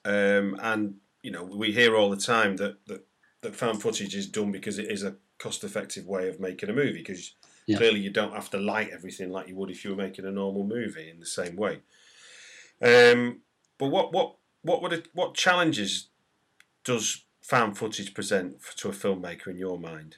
um, 0.05 0.57
and 0.61 0.95
you 1.23 1.31
know 1.31 1.43
we 1.43 1.71
hear 1.71 1.95
all 1.95 2.09
the 2.09 2.17
time 2.17 2.57
that, 2.57 2.85
that 2.85 3.05
that 3.41 3.55
found 3.55 3.81
footage 3.81 4.15
is 4.15 4.27
done 4.27 4.51
because 4.51 4.79
it 4.79 4.91
is 4.91 5.03
a 5.03 5.15
cost 5.39 5.63
effective 5.63 6.05
way 6.05 6.27
of 6.27 6.39
making 6.39 6.69
a 6.69 6.73
movie 6.73 6.93
because 6.93 7.35
yeah. 7.67 7.77
clearly 7.77 7.99
you 7.99 8.09
don't 8.09 8.33
have 8.33 8.49
to 8.49 8.57
light 8.57 8.89
everything 8.91 9.29
like 9.29 9.47
you 9.47 9.55
would 9.55 9.69
if 9.69 9.83
you 9.83 9.91
were 9.91 10.03
making 10.03 10.25
a 10.25 10.31
normal 10.31 10.63
movie 10.63 11.09
in 11.09 11.19
the 11.19 11.25
same 11.25 11.55
way. 11.55 11.79
Um, 12.81 13.41
but 13.77 13.87
what 13.87 14.13
what 14.13 14.35
what 14.61 14.81
would 14.81 14.93
it, 14.93 15.07
what 15.13 15.33
challenges 15.33 16.07
does 16.83 17.23
found 17.41 17.77
footage 17.77 18.13
present 18.13 18.57
to 18.77 18.89
a 18.89 18.91
filmmaker 18.91 19.47
in 19.47 19.57
your 19.57 19.79
mind? 19.79 20.17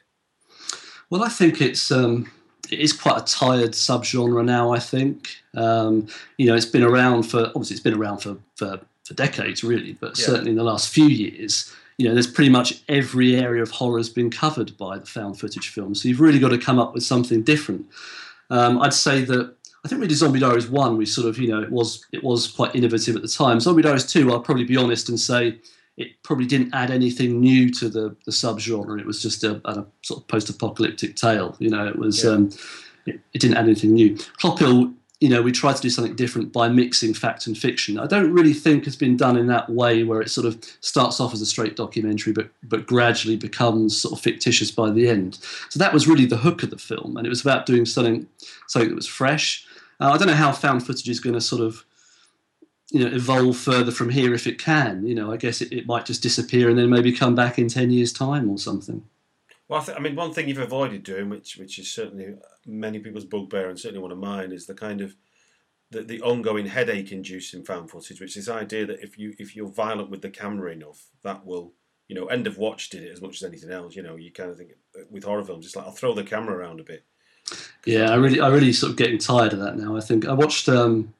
Well, 1.09 1.23
I 1.23 1.29
think 1.29 1.61
it's 1.61 1.91
um, 1.91 2.31
it 2.71 2.79
is 2.79 2.93
quite 2.93 3.21
a 3.21 3.25
tired 3.25 3.71
subgenre 3.71 4.45
now. 4.45 4.71
I 4.71 4.79
think 4.79 5.29
um, 5.55 6.07
you 6.37 6.47
know 6.47 6.55
it's 6.55 6.65
been 6.65 6.83
around 6.83 7.23
for 7.23 7.47
obviously 7.47 7.75
it's 7.75 7.83
been 7.83 7.97
around 7.97 8.19
for 8.19 8.37
for, 8.55 8.79
for 9.03 9.13
decades 9.13 9.63
really, 9.63 9.93
but 9.93 10.17
yeah. 10.17 10.25
certainly 10.25 10.51
in 10.51 10.57
the 10.57 10.63
last 10.63 10.89
few 10.89 11.07
years, 11.07 11.73
you 11.99 12.07
know, 12.07 12.13
there's 12.13 12.27
pretty 12.27 12.49
much 12.49 12.81
every 12.87 13.35
area 13.35 13.61
of 13.61 13.69
horror 13.71 13.97
has 13.97 14.07
been 14.07 14.31
covered 14.31 14.75
by 14.77 14.97
the 14.97 15.05
found 15.05 15.37
footage 15.37 15.67
film. 15.67 15.93
So 15.93 16.07
you've 16.07 16.21
really 16.21 16.39
got 16.39 16.49
to 16.49 16.57
come 16.57 16.79
up 16.79 16.93
with 16.93 17.03
something 17.03 17.43
different. 17.43 17.85
Um, 18.49 18.81
I'd 18.81 18.93
say 18.93 19.25
that 19.25 19.53
I 19.83 19.87
think 19.87 20.01
really 20.01 20.13
Zombie 20.13 20.39
Diaries 20.39 20.67
one, 20.67 20.97
we 20.97 21.05
sort 21.05 21.27
of 21.27 21.37
you 21.37 21.47
know 21.47 21.61
it 21.61 21.71
was 21.71 22.05
it 22.11 22.23
was 22.23 22.47
quite 22.47 22.75
innovative 22.75 23.15
at 23.15 23.21
the 23.21 23.27
time. 23.27 23.59
Zombie 23.59 23.81
Diaries 23.81 24.05
two, 24.05 24.31
I'll 24.31 24.39
probably 24.39 24.65
be 24.65 24.77
honest 24.77 25.09
and 25.09 25.19
say 25.19 25.59
it 25.99 26.23
probably 26.23 26.45
didn't 26.45 26.73
add 26.73 26.91
anything 26.91 27.41
new 27.41 27.69
to 27.71 27.89
the, 27.89 28.15
the 28.25 28.31
subgenre. 28.31 28.99
It 28.99 29.05
was 29.05 29.21
just 29.21 29.43
a, 29.43 29.61
a 29.65 29.85
sort 30.01 30.21
of 30.21 30.27
post-apocalyptic 30.29 31.17
tale. 31.17 31.57
You 31.59 31.69
know, 31.69 31.85
it 31.85 31.97
was 31.97 32.23
yeah. 32.23 32.31
um, 32.31 32.49
it, 33.05 33.19
it, 33.33 33.41
didn't 33.41 33.57
add 33.57 33.65
anything 33.65 33.93
new. 33.93 34.15
Clophill, 34.41 34.93
you 35.19 35.27
know, 35.27 35.41
we 35.41 35.51
tried 35.51 35.75
to 35.75 35.81
do 35.81 35.89
something 35.89 36.15
different 36.15 36.53
by 36.53 36.69
mixing 36.69 37.13
fact 37.13 37.47
and 37.47 37.57
fiction. 37.57 37.99
I 37.99 38.07
don't 38.07 38.31
really 38.31 38.53
think 38.53 38.87
it's 38.87 38.95
been 38.95 39.17
done 39.17 39.35
in 39.35 39.47
that 39.47 39.69
way 39.69 40.03
where 40.03 40.21
it 40.21 40.29
sort 40.29 40.47
of 40.47 40.57
starts 40.79 41.19
off 41.19 41.33
as 41.33 41.41
a 41.41 41.45
straight 41.45 41.75
documentary, 41.75 42.31
but 42.31 42.49
but 42.63 42.87
gradually 42.87 43.35
becomes 43.35 43.99
sort 44.01 44.13
of 44.13 44.21
fictitious 44.21 44.71
by 44.71 44.91
the 44.91 45.09
end. 45.09 45.39
So 45.67 45.79
that 45.79 45.93
was 45.93 46.07
really 46.07 46.25
the 46.25 46.37
hook 46.37 46.63
of 46.63 46.69
the 46.69 46.77
film, 46.77 47.17
and 47.17 47.25
it 47.25 47.29
was 47.29 47.41
about 47.41 47.65
doing 47.65 47.85
something 47.85 48.25
something 48.67 48.89
that 48.89 48.95
was 48.95 49.07
fresh. 49.07 49.65
Uh, 49.99 50.11
I 50.11 50.17
don't 50.17 50.27
know 50.27 50.33
how 50.33 50.51
found 50.51 50.85
footage 50.85 51.09
is 51.09 51.19
going 51.19 51.33
to 51.33 51.41
sort 51.41 51.61
of 51.61 51.85
you 52.91 53.01
know 53.01 53.15
evolve 53.15 53.57
further 53.57 53.91
from 53.91 54.09
here 54.09 54.33
if 54.33 54.47
it 54.47 54.57
can 54.57 55.05
you 55.05 55.13
know 55.13 55.31
i 55.31 55.37
guess 55.37 55.61
it, 55.61 55.71
it 55.71 55.85
might 55.85 56.05
just 56.05 56.23
disappear 56.23 56.69
and 56.69 56.77
then 56.77 56.89
maybe 56.89 57.11
come 57.11 57.35
back 57.35 57.59
in 57.59 57.67
10 57.67 57.91
years 57.91 58.11
time 58.11 58.49
or 58.49 58.57
something. 58.57 59.03
Well 59.67 59.81
I, 59.81 59.85
th- 59.85 59.97
I 59.97 60.01
mean 60.01 60.15
one 60.15 60.33
thing 60.33 60.49
you've 60.49 60.57
avoided 60.57 61.03
doing 61.03 61.29
which 61.29 61.57
which 61.57 61.77
is 61.77 61.91
certainly 61.91 62.35
many 62.65 62.99
people's 62.99 63.25
bugbear 63.25 63.69
and 63.69 63.79
certainly 63.79 64.01
one 64.01 64.11
of 64.11 64.17
mine 64.17 64.51
is 64.51 64.65
the 64.65 64.73
kind 64.73 65.01
of 65.01 65.15
the, 65.91 66.03
the 66.03 66.21
ongoing 66.21 66.67
headache 66.67 67.11
inducing 67.11 67.63
found 67.63 67.91
footage 67.91 68.19
which 68.19 68.35
is 68.35 68.47
this 68.47 68.55
idea 68.55 68.85
that 68.85 69.03
if 69.03 69.17
you 69.17 69.33
if 69.37 69.55
you're 69.55 69.69
violent 69.69 70.09
with 70.09 70.21
the 70.21 70.29
camera 70.29 70.71
enough 70.71 71.05
that 71.23 71.45
will 71.45 71.73
you 72.07 72.15
know 72.15 72.25
end 72.25 72.47
of 72.47 72.57
watch 72.57 72.89
did 72.89 73.03
it 73.03 73.11
as 73.11 73.21
much 73.21 73.35
as 73.35 73.47
anything 73.47 73.71
else 73.71 73.95
you 73.95 74.01
know 74.01 74.15
you 74.15 74.31
kind 74.31 74.49
of 74.49 74.57
think 74.57 74.71
with 75.11 75.23
horror 75.23 75.43
films 75.43 75.65
it's 75.65 75.75
like 75.75 75.85
i'll 75.85 75.91
throw 75.91 76.13
the 76.13 76.23
camera 76.23 76.57
around 76.57 76.79
a 76.79 76.83
bit 76.83 77.05
yeah 77.85 78.11
i 78.11 78.15
really 78.15 78.39
i 78.39 78.47
really 78.47 78.73
sort 78.73 78.91
of 78.91 78.97
getting 78.97 79.17
tired 79.17 79.53
of 79.53 79.59
that 79.59 79.77
now 79.77 79.95
i 79.95 80.01
think 80.01 80.27
i 80.27 80.33
watched 80.33 80.67
um 80.69 81.13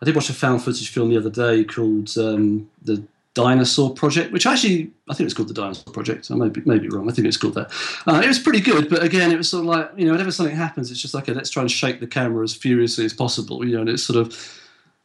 I 0.00 0.04
did 0.04 0.14
watch 0.14 0.28
a 0.28 0.34
found 0.34 0.62
footage 0.62 0.90
film 0.90 1.08
the 1.08 1.16
other 1.16 1.30
day 1.30 1.64
called 1.64 2.16
um, 2.18 2.68
the 2.82 3.02
Dinosaur 3.34 3.94
Project, 3.94 4.32
which 4.32 4.46
actually 4.46 4.90
I 5.08 5.14
think 5.14 5.26
it's 5.26 5.34
called 5.34 5.48
the 5.48 5.54
Dinosaur 5.54 5.92
Project. 5.92 6.30
I 6.30 6.34
may 6.34 6.48
be, 6.48 6.62
may 6.64 6.78
be 6.78 6.88
wrong. 6.88 7.08
I 7.08 7.12
think 7.12 7.26
it's 7.26 7.36
called 7.36 7.54
that. 7.54 7.70
Uh, 8.06 8.20
it 8.22 8.28
was 8.28 8.38
pretty 8.38 8.60
good, 8.60 8.88
but 8.90 9.02
again, 9.02 9.30
it 9.30 9.36
was 9.36 9.50
sort 9.50 9.62
of 9.62 9.66
like 9.66 9.90
you 9.96 10.04
know, 10.04 10.12
whenever 10.12 10.30
something 10.30 10.54
happens, 10.54 10.90
it's 10.90 11.00
just 11.00 11.14
like 11.14 11.24
okay, 11.24 11.34
let's 11.34 11.50
try 11.50 11.62
and 11.62 11.70
shake 11.70 12.00
the 12.00 12.06
camera 12.06 12.44
as 12.44 12.54
furiously 12.54 13.04
as 13.04 13.12
possible. 13.12 13.66
You 13.66 13.74
know, 13.74 13.80
and 13.80 13.90
it's 13.90 14.02
sort 14.02 14.18
of 14.18 14.34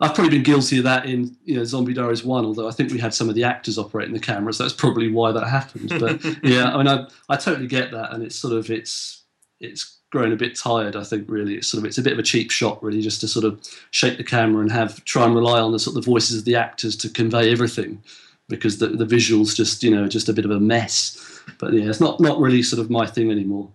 I've 0.02 0.15
probably 0.15 0.32
been 0.32 0.43
guilty 0.43 0.80
of 0.80 0.84
that 0.86 1.06
in 1.06 1.36
you 1.45 1.56
know 1.56 1.63
Zombie 1.63 1.93
Diaries 1.93 2.24
one, 2.24 2.45
although 2.45 2.67
I 2.67 2.71
think 2.71 2.91
we 2.91 3.00
had 3.00 3.13
some 3.13 3.30
of 3.30 3.36
the 3.36 3.43
actors 3.43 3.78
operating 3.78 4.13
the 4.13 4.19
cameras. 4.19 4.58
That's 4.58 4.74
probably 4.74 5.10
why 5.10 5.32
that 5.32 5.47
happened. 5.47 5.89
But 6.00 6.24
yeah, 6.43 6.74
I 6.74 6.78
mean, 6.78 6.88
I 6.88 7.08
I 7.30 7.38
totally 7.38 7.67
get 7.67 7.91
that, 7.91 8.13
and 8.13 8.24
it's 8.24 8.36
sort 8.36 8.54
of 8.54 8.69
it's 8.69 9.24
it's 9.60 10.00
grown 10.12 10.34
a 10.34 10.36
bit 10.36 10.58
tired. 10.58 10.95
I 10.95 11.04
think 11.04 11.26
really 11.30 11.56
it's 11.56 11.67
sort 11.67 11.80
of 11.80 11.88
it's 11.88 11.97
a 11.97 12.02
bit 12.02 12.13
of 12.13 12.19
a 12.19 12.24
cheap 12.24 12.52
shot 12.52 12.84
really 12.84 13.02
just 13.02 13.21
to 13.21 13.28
sort 13.28 13.45
of 13.45 13.60
shake 13.91 14.17
the 14.17 14.24
camera 14.24 14.62
and 14.62 14.71
have 14.71 15.04
try 15.06 15.26
and 15.26 15.34
rely 15.34 15.60
on 15.60 15.71
the 15.71 15.80
sort 15.80 15.95
of 15.95 16.04
the 16.04 16.12
voices 16.12 16.38
of 16.39 16.45
the 16.45 16.56
actors 16.56 16.95
to 16.97 17.10
convey 17.10 17.52
everything 17.52 18.02
because 18.50 18.78
the 18.78 18.88
the 18.88 19.06
visuals 19.06 19.56
just 19.56 19.82
you 19.82 19.89
know 19.89 20.08
just 20.08 20.30
a 20.30 20.34
bit 20.34 20.45
of 20.45 20.52
a 20.52 20.60
mess. 20.60 21.41
But 21.58 21.74
yeah, 21.74 21.89
it's 21.89 22.02
not 22.02 22.19
not 22.19 22.39
really 22.39 22.62
sort 22.62 22.82
of 22.82 22.91
my 22.91 23.08
thing 23.08 23.32
anymore. 23.32 23.71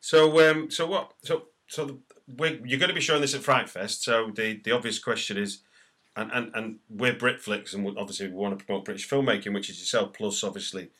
So 0.00 0.50
um 0.50 0.70
so 0.70 0.86
what 0.86 1.12
so 1.22 1.46
so 1.66 1.86
the, 1.86 2.60
you're 2.64 2.78
going 2.78 2.88
to 2.88 2.94
be 2.94 3.00
showing 3.00 3.20
this 3.20 3.34
at 3.34 3.42
Fright 3.42 3.68
Fest. 3.68 4.04
So 4.04 4.30
the 4.34 4.60
the 4.64 4.72
obvious 4.72 4.98
question 4.98 5.36
is. 5.36 5.60
And, 6.16 6.30
and, 6.30 6.52
and 6.54 6.78
we're 6.88 7.12
Britflicks, 7.12 7.74
and 7.74 7.98
obviously 7.98 8.28
we 8.28 8.34
want 8.34 8.56
to 8.56 8.64
promote 8.64 8.84
British 8.84 9.08
filmmaking, 9.08 9.52
which 9.52 9.68
is 9.68 9.80
yourself, 9.80 10.12
plus 10.12 10.44
obviously 10.44 10.90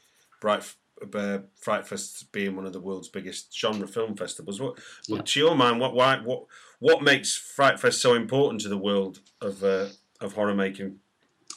Bright 0.41 0.75
uh, 1.15 1.41
Fright 1.61 1.87
Fest 1.87 2.31
being 2.33 2.55
one 2.55 2.67
of 2.67 2.73
the 2.73 2.81
world's 2.81 3.09
biggest 3.09 3.57
genre 3.59 3.89
film 3.89 4.17
festivals. 4.17 4.61
What, 4.61 4.79
yeah. 5.09 5.23
to 5.25 5.41
your 5.41 5.57
mind, 5.57 5.81
what 5.81 5.95
why 5.95 6.19
what 6.19 6.45
what 6.79 7.03
makes 7.03 7.37
Fright 7.37 7.81
Fest 7.81 8.01
so 8.01 8.15
important 8.15 8.61
to 8.63 8.69
the 8.69 8.79
world 8.79 9.21
of 9.41 9.65
uh, 9.65 9.87
of 10.21 10.35
horror 10.35 10.55
making? 10.55 10.99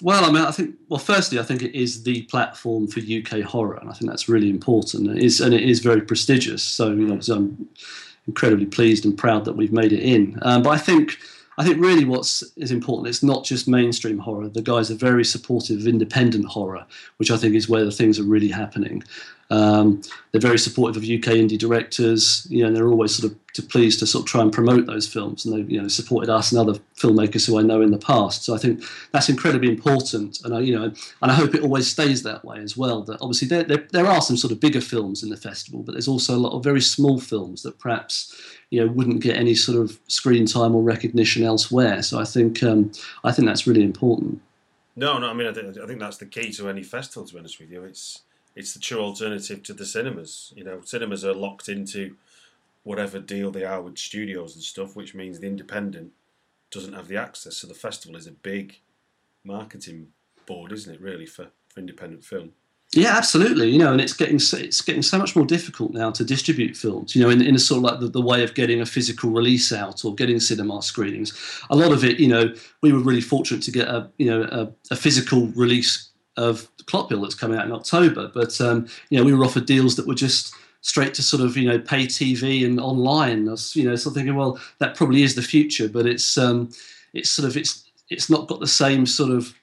Well, 0.02 0.26
I 0.26 0.32
mean, 0.32 0.44
I 0.44 0.52
think 0.52 0.76
well, 0.90 1.00
firstly, 1.00 1.40
I 1.40 1.44
think 1.44 1.64
it 1.64 1.78
is 1.78 2.04
the 2.04 2.24
platform 2.24 2.88
for 2.88 3.00
UK 3.00 3.44
horror, 3.44 3.76
and 3.76 3.90
I 3.90 3.94
think 3.94 4.10
that's 4.10 4.30
really 4.30 4.50
important. 4.50 5.10
It 5.10 5.24
is 5.24 5.40
and 5.40 5.54
it 5.54 5.64
is 5.64 5.80
very 5.80 6.02
prestigious. 6.02 6.64
So 6.64 6.90
you 6.90 7.08
know, 7.08 7.20
I'm 7.34 7.68
incredibly 8.28 8.66
pleased 8.66 9.06
and 9.06 9.18
proud 9.18 9.46
that 9.46 9.56
we've 9.56 9.74
made 9.74 9.94
it 9.94 10.02
in. 10.04 10.38
Um, 10.44 10.64
but 10.64 10.72
I 10.72 10.78
think 10.78 11.18
I 11.58 11.64
think 11.64 11.84
really 11.84 12.06
what's 12.06 12.44
is 12.56 12.72
important. 12.72 13.08
It's 13.08 13.24
not 13.24 13.44
just 13.44 13.68
mainstream 13.68 14.20
horror. 14.20 14.48
The 14.48 14.62
guys 14.62 14.92
are 14.92 14.96
very 14.96 15.26
supportive 15.26 15.80
of 15.80 15.88
independent 15.88 16.46
horror, 16.46 16.86
which 17.18 17.32
I 17.32 17.38
think 17.38 17.56
is 17.56 17.68
where 17.68 17.84
the 17.84 17.92
things 17.92 18.20
are 18.20 18.24
really 18.24 18.50
happening. 18.50 19.04
Um, 19.50 20.02
they're 20.32 20.42
very 20.42 20.60
supportive 20.60 21.02
of 21.02 21.04
UK 21.04 21.36
indie 21.36 21.58
directors. 21.58 22.46
You 22.50 22.64
know, 22.64 22.72
they're 22.74 22.90
always 22.90 23.16
sort 23.16 23.32
of 23.32 23.70
pleased 23.70 24.00
to 24.00 24.08
sort 24.08 24.24
of 24.24 24.28
try 24.28 24.42
and 24.42 24.52
promote 24.52 24.86
those 24.86 25.08
films, 25.08 25.46
and 25.46 25.56
they've 25.56 25.70
you 25.70 25.82
know 25.82 25.88
supported 25.88 26.30
us 26.30 26.52
and 26.52 26.60
other 26.60 26.80
filmmakers 26.98 27.48
who 27.48 27.58
I 27.58 27.62
know 27.62 27.82
in 27.82 27.92
the 27.92 27.98
past. 27.98 28.44
So 28.44 28.54
I 28.54 28.58
think 28.58 28.84
that's 29.12 29.30
incredibly 29.30 29.70
important, 29.70 30.42
and 30.44 30.54
I 30.54 30.60
you 30.60 30.78
know, 30.78 30.86
and 31.22 31.32
I 31.32 31.34
hope 31.34 31.56
it 31.56 31.64
always 31.64 31.88
stays 31.88 32.24
that 32.24 32.44
way 32.44 32.60
as 32.60 32.76
well. 32.76 33.04
That 33.04 33.22
obviously 33.22 33.48
there, 33.48 33.64
there, 33.64 33.88
there 33.92 34.06
are 34.06 34.22
some 34.22 34.38
sort 34.38 34.52
of 34.52 34.60
bigger 34.60 34.82
films 34.82 35.24
in 35.24 35.30
the 35.30 35.38
festival, 35.38 35.82
but 35.82 35.94
there's 35.94 36.10
also 36.10 36.36
a 36.36 36.38
lot 36.38 36.56
of 36.56 36.64
very 36.64 36.82
small 36.82 37.20
films 37.20 37.64
that 37.64 37.80
perhaps 37.80 38.36
you 38.70 38.86
know 38.86 38.92
wouldn't 38.92 39.22
get 39.22 39.38
any 39.38 39.56
sort 39.56 39.80
of 39.80 39.98
screen 40.08 40.46
time 40.46 40.76
or 40.76 40.84
recognition 40.84 41.44
elsewhere. 41.44 42.02
So 42.04 42.20
I 42.20 42.26
think 42.26 42.62
um, 42.64 42.92
I 43.24 43.32
think 43.32 43.48
that's 43.48 43.66
really 43.66 43.84
important. 43.84 44.42
No, 44.98 45.20
no, 45.20 45.28
I 45.28 45.34
mean 45.34 45.48
I 45.48 45.54
think, 45.54 45.78
I 45.78 45.86
think 45.86 46.00
that's 46.00 46.18
the 46.18 46.26
key 46.26 46.52
to 46.54 46.68
any 46.68 46.84
festival. 46.84 47.26
To 47.26 47.34
be 47.34 47.40
honest 47.40 47.60
with 47.60 47.72
you, 47.72 47.84
it's 47.84 48.24
it's 48.58 48.74
the 48.74 48.80
true 48.80 49.00
alternative 49.00 49.62
to 49.64 49.74
the 49.74 49.86
cinemas. 49.86 50.52
You 50.56 50.64
know, 50.64 50.82
cinemas 50.84 51.24
are 51.24 51.34
locked 51.34 51.70
into 51.70 52.16
whatever 52.84 53.20
deal 53.20 53.52
they 53.52 53.64
are 53.64 53.82
with 53.82 54.00
studios 54.00 54.56
and 54.56 54.64
stuff, 54.64 54.96
which 54.96 55.14
means 55.14 55.40
the 55.40 55.48
independent 55.48 56.12
doesn't 56.72 56.94
have 56.94 57.08
the 57.08 57.18
access. 57.18 57.58
So 57.58 57.68
the 57.68 57.76
festival 57.76 58.18
is 58.18 58.26
a 58.26 58.32
big 58.32 58.80
marketing 59.44 60.08
board, 60.48 60.72
isn't 60.72 60.92
it? 60.92 61.00
Really 61.00 61.28
for, 61.28 61.48
for 61.70 61.80
independent 61.80 62.24
film. 62.24 62.54
Yeah, 62.94 63.16
absolutely. 63.16 63.70
You 63.70 63.80
know, 63.80 63.92
and 63.92 64.02
it's 64.02 64.14
getting 64.14 64.40
so, 64.40 64.58
it's 64.58 64.82
getting 64.82 65.04
so 65.04 65.20
much 65.20 65.36
more 65.36 65.46
difficult 65.46 65.92
now 65.92 66.10
to 66.12 66.24
distribute 66.24 66.76
films. 66.76 67.16
You 67.16 67.22
know, 67.22 67.30
in, 67.30 67.42
in 67.42 67.54
a 67.54 67.60
sort 67.60 67.78
of 67.80 67.84
like 67.84 68.00
the, 68.00 68.08
the 68.08 68.22
way 68.22 68.44
of 68.44 68.56
getting 68.56 68.82
a 68.82 68.86
physical 68.86 69.30
release 69.30 69.72
out 69.72 70.04
or 70.04 70.16
getting 70.16 70.40
cinema 70.40 70.82
screenings. 70.82 71.38
A 71.70 71.76
lot 71.76 71.92
of 71.92 72.04
it, 72.04 72.20
you 72.20 72.30
know, 72.30 72.56
we 72.82 72.92
were 72.92 73.00
really 73.00 73.22
fortunate 73.22 73.62
to 73.64 73.72
get 73.72 73.88
a 73.88 74.10
you 74.18 74.28
know 74.28 74.44
a, 74.52 74.94
a 74.94 74.96
physical 74.96 75.48
release 75.48 76.10
of 76.38 76.70
Clophill 76.86 77.22
that's 77.22 77.36
coming 77.36 77.58
out 77.58 77.66
in 77.66 77.72
October. 77.72 78.32
But 78.34 78.60
um, 78.62 78.88
you 79.10 79.18
know, 79.18 79.26
we 79.26 79.34
were 79.34 79.44
offered 79.44 79.66
deals 79.66 79.96
that 79.96 80.08
were 80.08 80.16
just 80.16 80.54
straight 80.82 81.14
to 81.16 81.24
sort 81.24 81.44
of 81.44 81.58
you 81.58 81.68
know 81.68 81.80
pay 81.80 82.06
TV 82.06 82.66
and 82.66 82.80
online. 82.80 83.48
I 83.48 83.52
was, 83.52 83.76
you 83.76 83.84
know, 83.84 83.96
sort 83.96 84.12
of 84.12 84.16
thinking, 84.16 84.36
well, 84.36 84.60
that 84.80 84.96
probably 84.96 85.24
is 85.24 85.36
the 85.36 85.42
future, 85.42 85.90
but 85.90 86.06
it's 86.06 86.38
um, 86.38 86.70
it's 87.14 87.30
sort 87.30 87.48
of 87.48 87.58
it's 87.58 87.84
it's 88.10 88.30
not 88.30 88.48
got 88.48 88.60
the 88.60 88.68
same 88.68 89.06
sort 89.06 89.32
of 89.32 89.54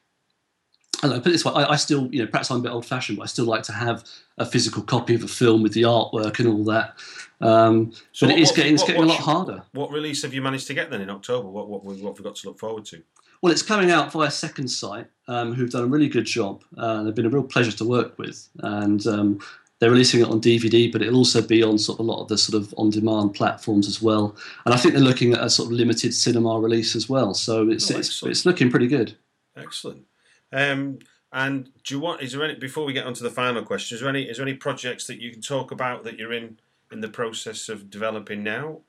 I 1.03 1.09
don't 1.09 1.17
know, 1.17 1.23
put 1.23 1.29
it 1.29 1.33
this 1.33 1.45
way, 1.45 1.53
I, 1.55 1.73
I, 1.73 1.77
still, 1.77 2.09
you 2.13 2.23
know, 2.23 2.31
perhaps 2.31 2.51
I'm 2.51 2.61
a 2.61 2.63
bit 2.63 2.73
old 2.73 2.87
fashioned, 2.87 3.19
but 3.19 3.25
I 3.25 3.27
still 3.27 3.45
like 3.45 3.63
to 3.65 3.73
have 3.73 4.05
a 4.39 4.47
physical 4.47 4.83
copy 4.83 5.15
of 5.15 5.23
a 5.23 5.29
film 5.29 5.63
with 5.63 5.75
the 5.75 5.83
artwork 5.83 6.39
and 6.39 6.49
all 6.49 6.65
that. 6.65 6.95
Um, 7.41 7.93
so 8.13 8.27
but 8.27 8.33
what, 8.33 8.39
it 8.39 8.43
is 8.43 8.53
getting, 8.53 8.75
it's 8.75 8.85
getting 8.85 8.99
what, 8.99 9.07
a 9.07 9.09
lot 9.09 9.21
harder. 9.21 9.63
What 9.73 9.91
release 9.91 10.23
have 10.23 10.33
you 10.33 10.41
managed 10.41 10.67
to 10.69 10.75
get 10.75 10.91
then 10.91 11.03
in 11.03 11.11
October? 11.11 11.49
What, 11.49 11.69
what, 11.69 11.85
what 11.85 11.97
have 11.97 12.19
we 12.19 12.25
got 12.25 12.37
to 12.37 12.49
look 12.49 12.59
forward 12.59 12.85
to? 12.87 13.03
Well, 13.45 13.53
it's 13.53 13.61
coming 13.61 13.91
out 13.91 14.11
via 14.11 14.31
Second 14.31 14.69
Sight, 14.69 15.07
um, 15.29 15.53
who've 15.53 15.69
done 15.69 15.85
a 15.85 15.87
really 15.87 16.09
good 16.09 16.25
job. 16.25 16.65
Uh, 16.79 17.03
they've 17.03 17.15
been 17.15 17.27
a 17.27 17.29
real 17.29 17.43
pleasure 17.43 17.73
to 17.73 17.85
work 17.85 18.19
with. 18.19 18.49
And 18.61 19.07
um, 19.07 19.39
they're 19.79 19.91
releasing 19.91 20.23
it 20.23 20.29
on 20.29 20.41
DVD, 20.41 20.91
but 20.91 21.03
it'll 21.03 21.19
also 21.19 21.43
be 21.43 21.63
on 21.63 21.77
sort 21.77 22.01
of 22.01 22.07
a 22.07 22.11
lot 22.11 22.23
of 22.23 22.29
the 22.29 22.39
sort 22.39 22.63
of 22.63 22.75
on-demand 22.79 23.35
platforms 23.35 23.87
as 23.87 24.01
well. 24.01 24.35
And 24.65 24.73
I 24.73 24.79
think 24.79 24.95
they're 24.95 25.05
looking 25.05 25.35
at 25.35 25.45
a 25.45 25.51
sort 25.51 25.67
of 25.67 25.73
limited 25.73 26.15
cinema 26.15 26.59
release 26.59 26.97
as 26.97 27.11
well. 27.11 27.35
So 27.35 27.69
it's 27.69 27.91
oh, 27.91 27.99
it's, 27.99 28.23
it's 28.23 28.47
looking 28.47 28.71
pretty 28.71 28.87
good. 28.87 29.15
Excellent. 29.55 30.07
Um, 30.51 31.01
and 31.31 31.69
do 31.85 31.97
you 31.97 32.01
want? 32.01 32.23
Is 32.23 32.33
there 32.33 32.45
any 32.45 32.55
before 32.55 32.87
we 32.87 32.95
get 32.95 33.05
on 33.05 33.13
to 33.13 33.23
the 33.23 33.29
final 33.29 33.63
question? 33.63 33.97
Is 33.97 34.01
there 34.01 34.09
any? 34.09 34.23
Is 34.23 34.39
there 34.39 34.47
any 34.47 34.57
projects 34.57 35.07
that 35.09 35.21
you 35.21 35.31
can 35.31 35.43
talk 35.43 35.71
about 35.71 36.03
that 36.05 36.19
you're 36.19 36.33
in 36.33 36.61
in 36.91 37.03
the 37.03 37.09
process 37.09 37.69
of 37.69 37.91
developing 37.91 38.43
now? 38.43 38.81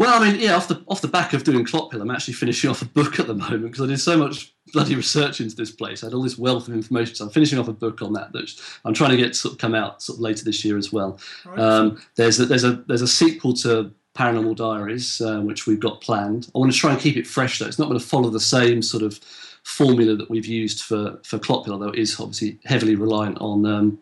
Well, 0.00 0.18
I 0.18 0.30
mean, 0.30 0.40
yeah, 0.40 0.56
off 0.56 0.66
the 0.66 0.82
off 0.88 1.02
the 1.02 1.08
back 1.08 1.34
of 1.34 1.44
doing 1.44 1.62
Clophill, 1.62 2.00
I'm 2.00 2.10
actually 2.10 2.32
finishing 2.32 2.70
off 2.70 2.80
a 2.80 2.86
book 2.86 3.20
at 3.20 3.26
the 3.26 3.34
moment 3.34 3.64
because 3.64 3.82
I 3.82 3.86
did 3.86 4.00
so 4.00 4.16
much 4.16 4.50
bloody 4.72 4.94
research 4.94 5.42
into 5.42 5.54
this 5.54 5.70
place. 5.70 6.02
I 6.02 6.06
had 6.06 6.14
all 6.14 6.22
this 6.22 6.38
wealth 6.38 6.68
of 6.68 6.72
information, 6.72 7.14
so 7.14 7.26
I'm 7.26 7.30
finishing 7.30 7.58
off 7.58 7.68
a 7.68 7.74
book 7.74 8.00
on 8.00 8.14
that 8.14 8.32
that 8.32 8.50
I'm 8.86 8.94
trying 8.94 9.10
to 9.10 9.18
get 9.18 9.36
sort 9.36 9.52
of 9.52 9.58
come 9.58 9.74
out 9.74 10.00
sort 10.00 10.16
of 10.16 10.22
later 10.22 10.42
this 10.42 10.64
year 10.64 10.78
as 10.78 10.90
well. 10.90 11.20
Right. 11.44 11.58
Um, 11.58 12.00
there's 12.14 12.40
a, 12.40 12.46
there's 12.46 12.64
a 12.64 12.82
there's 12.86 13.02
a 13.02 13.06
sequel 13.06 13.52
to 13.56 13.92
Paranormal 14.16 14.56
Diaries 14.56 15.20
uh, 15.20 15.40
which 15.40 15.66
we've 15.66 15.78
got 15.78 16.00
planned. 16.00 16.50
I 16.54 16.58
want 16.60 16.72
to 16.72 16.78
try 16.78 16.92
and 16.92 16.98
keep 16.98 17.18
it 17.18 17.26
fresh 17.26 17.58
though. 17.58 17.66
It's 17.66 17.78
not 17.78 17.88
going 17.88 18.00
to 18.00 18.06
follow 18.06 18.30
the 18.30 18.40
same 18.40 18.80
sort 18.80 19.02
of 19.02 19.20
formula 19.64 20.16
that 20.16 20.30
we've 20.30 20.46
used 20.46 20.80
for 20.80 21.20
for 21.24 21.38
pill 21.38 21.62
although 21.68 21.90
it 21.90 21.98
is 21.98 22.18
obviously 22.18 22.58
heavily 22.64 22.94
reliant 22.94 23.36
on 23.38 23.66
um, 23.66 23.98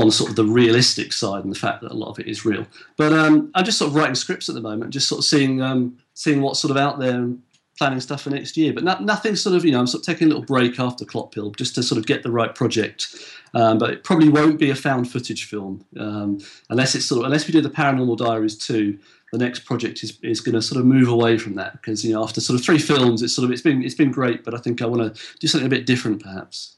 on 0.00 0.10
sort 0.10 0.30
of 0.30 0.36
the 0.36 0.44
realistic 0.44 1.12
side 1.12 1.44
and 1.44 1.52
the 1.52 1.58
fact 1.58 1.82
that 1.82 1.92
a 1.92 1.94
lot 1.94 2.10
of 2.10 2.18
it 2.18 2.26
is 2.26 2.44
real. 2.44 2.66
But 2.96 3.12
um, 3.12 3.50
I'm 3.54 3.64
just 3.64 3.78
sort 3.78 3.90
of 3.90 3.96
writing 3.96 4.14
scripts 4.14 4.48
at 4.48 4.54
the 4.54 4.60
moment, 4.60 4.92
just 4.92 5.08
sort 5.08 5.20
of 5.20 5.24
seeing 5.24 5.60
um, 5.60 5.98
seeing 6.14 6.40
what's 6.40 6.60
sort 6.60 6.70
of 6.70 6.76
out 6.76 6.98
there 6.98 7.14
and 7.14 7.42
planning 7.78 8.00
stuff 8.00 8.22
for 8.22 8.30
next 8.30 8.56
year. 8.56 8.72
But 8.72 8.84
not, 8.84 9.02
nothing 9.04 9.36
sort 9.36 9.56
of 9.56 9.64
you 9.64 9.72
know 9.72 9.80
I'm 9.80 9.86
sort 9.86 10.02
of 10.02 10.06
taking 10.06 10.26
a 10.26 10.30
little 10.30 10.44
break 10.44 10.78
after 10.78 11.04
Clophill 11.04 11.56
just 11.56 11.74
to 11.76 11.82
sort 11.82 11.98
of 11.98 12.06
get 12.06 12.22
the 12.22 12.30
right 12.30 12.54
project. 12.54 13.14
Um, 13.52 13.78
but 13.78 13.90
it 13.90 14.04
probably 14.04 14.28
won't 14.28 14.60
be 14.60 14.70
a 14.70 14.76
found 14.76 15.10
footage 15.10 15.46
film 15.46 15.84
um, 15.98 16.38
unless 16.68 16.94
it's 16.94 17.06
sort 17.06 17.20
of 17.20 17.24
unless 17.26 17.46
we 17.46 17.52
do 17.52 17.60
the 17.60 17.70
Paranormal 17.70 18.16
Diaries 18.16 18.56
two 18.56 18.98
the 19.32 19.38
next 19.38 19.60
project 19.60 20.02
is, 20.02 20.18
is 20.22 20.40
going 20.40 20.54
to 20.54 20.62
sort 20.62 20.80
of 20.80 20.86
move 20.86 21.08
away 21.08 21.38
from 21.38 21.54
that 21.54 21.72
because 21.72 22.04
you 22.04 22.12
know 22.12 22.22
after 22.22 22.40
sort 22.40 22.58
of 22.58 22.64
three 22.64 22.78
films 22.78 23.22
it's 23.22 23.34
sort 23.34 23.44
of 23.44 23.52
it's 23.52 23.62
been 23.62 23.82
it's 23.82 23.94
been 23.94 24.10
great 24.10 24.44
but 24.44 24.54
I 24.54 24.58
think 24.58 24.82
I 24.82 24.86
want 24.86 25.14
to 25.14 25.22
do 25.38 25.46
something 25.46 25.66
a 25.66 25.70
bit 25.70 25.86
different 25.86 26.22
perhaps. 26.22 26.76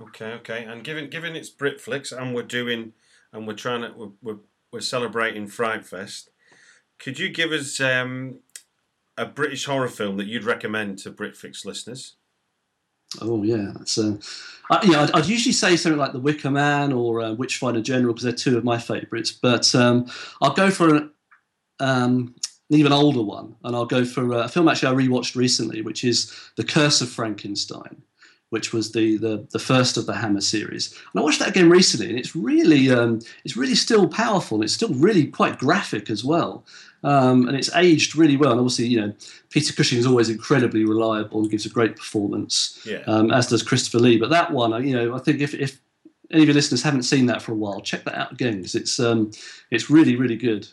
Okay, 0.00 0.32
okay, 0.32 0.64
and 0.64 0.82
given 0.82 1.10
given 1.10 1.36
it's 1.36 1.50
Britflicks 1.50 2.16
and 2.16 2.34
we're 2.34 2.42
doing 2.42 2.92
and 3.32 3.46
we're 3.46 3.54
trying 3.54 3.82
to 3.82 3.92
we're 3.96 4.10
we're, 4.22 4.38
we're 4.72 4.80
celebrating 4.80 5.46
Fright 5.46 5.84
Fest, 5.84 6.30
could 6.98 7.18
you 7.18 7.28
give 7.28 7.52
us 7.52 7.80
um, 7.80 8.40
a 9.18 9.26
British 9.26 9.66
horror 9.66 9.88
film 9.88 10.16
that 10.16 10.26
you'd 10.26 10.44
recommend 10.44 10.98
to 10.98 11.10
Britflicks 11.10 11.66
listeners? 11.66 12.16
Oh 13.20 13.42
yeah, 13.42 13.72
that's 13.76 13.98
uh, 13.98 14.16
I, 14.70 14.80
yeah. 14.84 15.02
I'd, 15.02 15.10
I'd, 15.12 15.26
usually 15.26 15.52
say 15.52 15.76
something 15.76 15.98
like 15.98 16.12
The 16.12 16.20
Wicker 16.20 16.50
Man 16.50 16.92
or 16.92 17.20
uh, 17.20 17.32
Witchfinder 17.32 17.82
General 17.82 18.14
because 18.14 18.24
they're 18.24 18.32
two 18.32 18.56
of 18.56 18.64
my 18.64 18.78
favourites. 18.78 19.32
But 19.32 19.74
um, 19.74 20.06
I'll 20.40 20.54
go 20.54 20.70
for 20.70 20.94
an, 20.94 21.10
um, 21.80 22.34
an 22.70 22.78
even 22.78 22.92
older 22.92 23.22
one, 23.22 23.56
and 23.64 23.74
I'll 23.74 23.86
go 23.86 24.04
for 24.04 24.32
a 24.32 24.48
film 24.48 24.68
actually 24.68 24.94
I 24.94 25.06
rewatched 25.06 25.34
recently, 25.34 25.82
which 25.82 26.04
is 26.04 26.32
The 26.56 26.64
Curse 26.64 27.00
of 27.00 27.08
Frankenstein, 27.08 28.02
which 28.50 28.72
was 28.72 28.92
the 28.92 29.16
the, 29.16 29.46
the 29.50 29.58
first 29.58 29.96
of 29.96 30.06
the 30.06 30.14
Hammer 30.14 30.40
series. 30.40 30.92
And 31.12 31.20
I 31.20 31.24
watched 31.24 31.38
that 31.38 31.48
again 31.48 31.70
recently, 31.70 32.10
and 32.10 32.18
it's 32.18 32.36
really 32.36 32.90
um, 32.90 33.20
it's 33.44 33.56
really 33.56 33.74
still 33.74 34.06
powerful, 34.06 34.58
and 34.58 34.64
it's 34.64 34.74
still 34.74 34.94
really 34.94 35.26
quite 35.26 35.58
graphic 35.58 36.10
as 36.10 36.24
well. 36.24 36.64
Um, 37.02 37.48
and 37.48 37.56
it's 37.56 37.74
aged 37.74 38.14
really 38.14 38.36
well. 38.36 38.50
And 38.50 38.60
obviously, 38.60 38.86
you 38.86 39.00
know, 39.00 39.14
Peter 39.48 39.72
Cushing 39.72 39.98
is 39.98 40.06
always 40.06 40.28
incredibly 40.28 40.84
reliable 40.84 41.40
and 41.40 41.50
gives 41.50 41.64
a 41.64 41.70
great 41.70 41.96
performance, 41.96 42.78
yeah. 42.84 43.02
um, 43.06 43.30
as 43.30 43.46
does 43.46 43.62
Christopher 43.62 43.98
Lee. 43.98 44.18
But 44.18 44.28
that 44.30 44.50
one, 44.50 44.86
you 44.86 44.94
know, 44.94 45.14
I 45.14 45.18
think 45.18 45.40
if, 45.40 45.54
if 45.54 45.80
any 46.30 46.42
of 46.42 46.48
your 46.48 46.54
listeners 46.54 46.82
haven't 46.82 47.04
seen 47.04 47.26
that 47.26 47.40
for 47.40 47.52
a 47.52 47.56
while, 47.56 47.80
check 47.80 48.04
that 48.04 48.18
out 48.18 48.32
again 48.32 48.58
because 48.58 48.74
it's 48.74 49.00
um, 49.00 49.30
it's 49.70 49.88
really 49.88 50.16
really 50.16 50.36
good. 50.36 50.68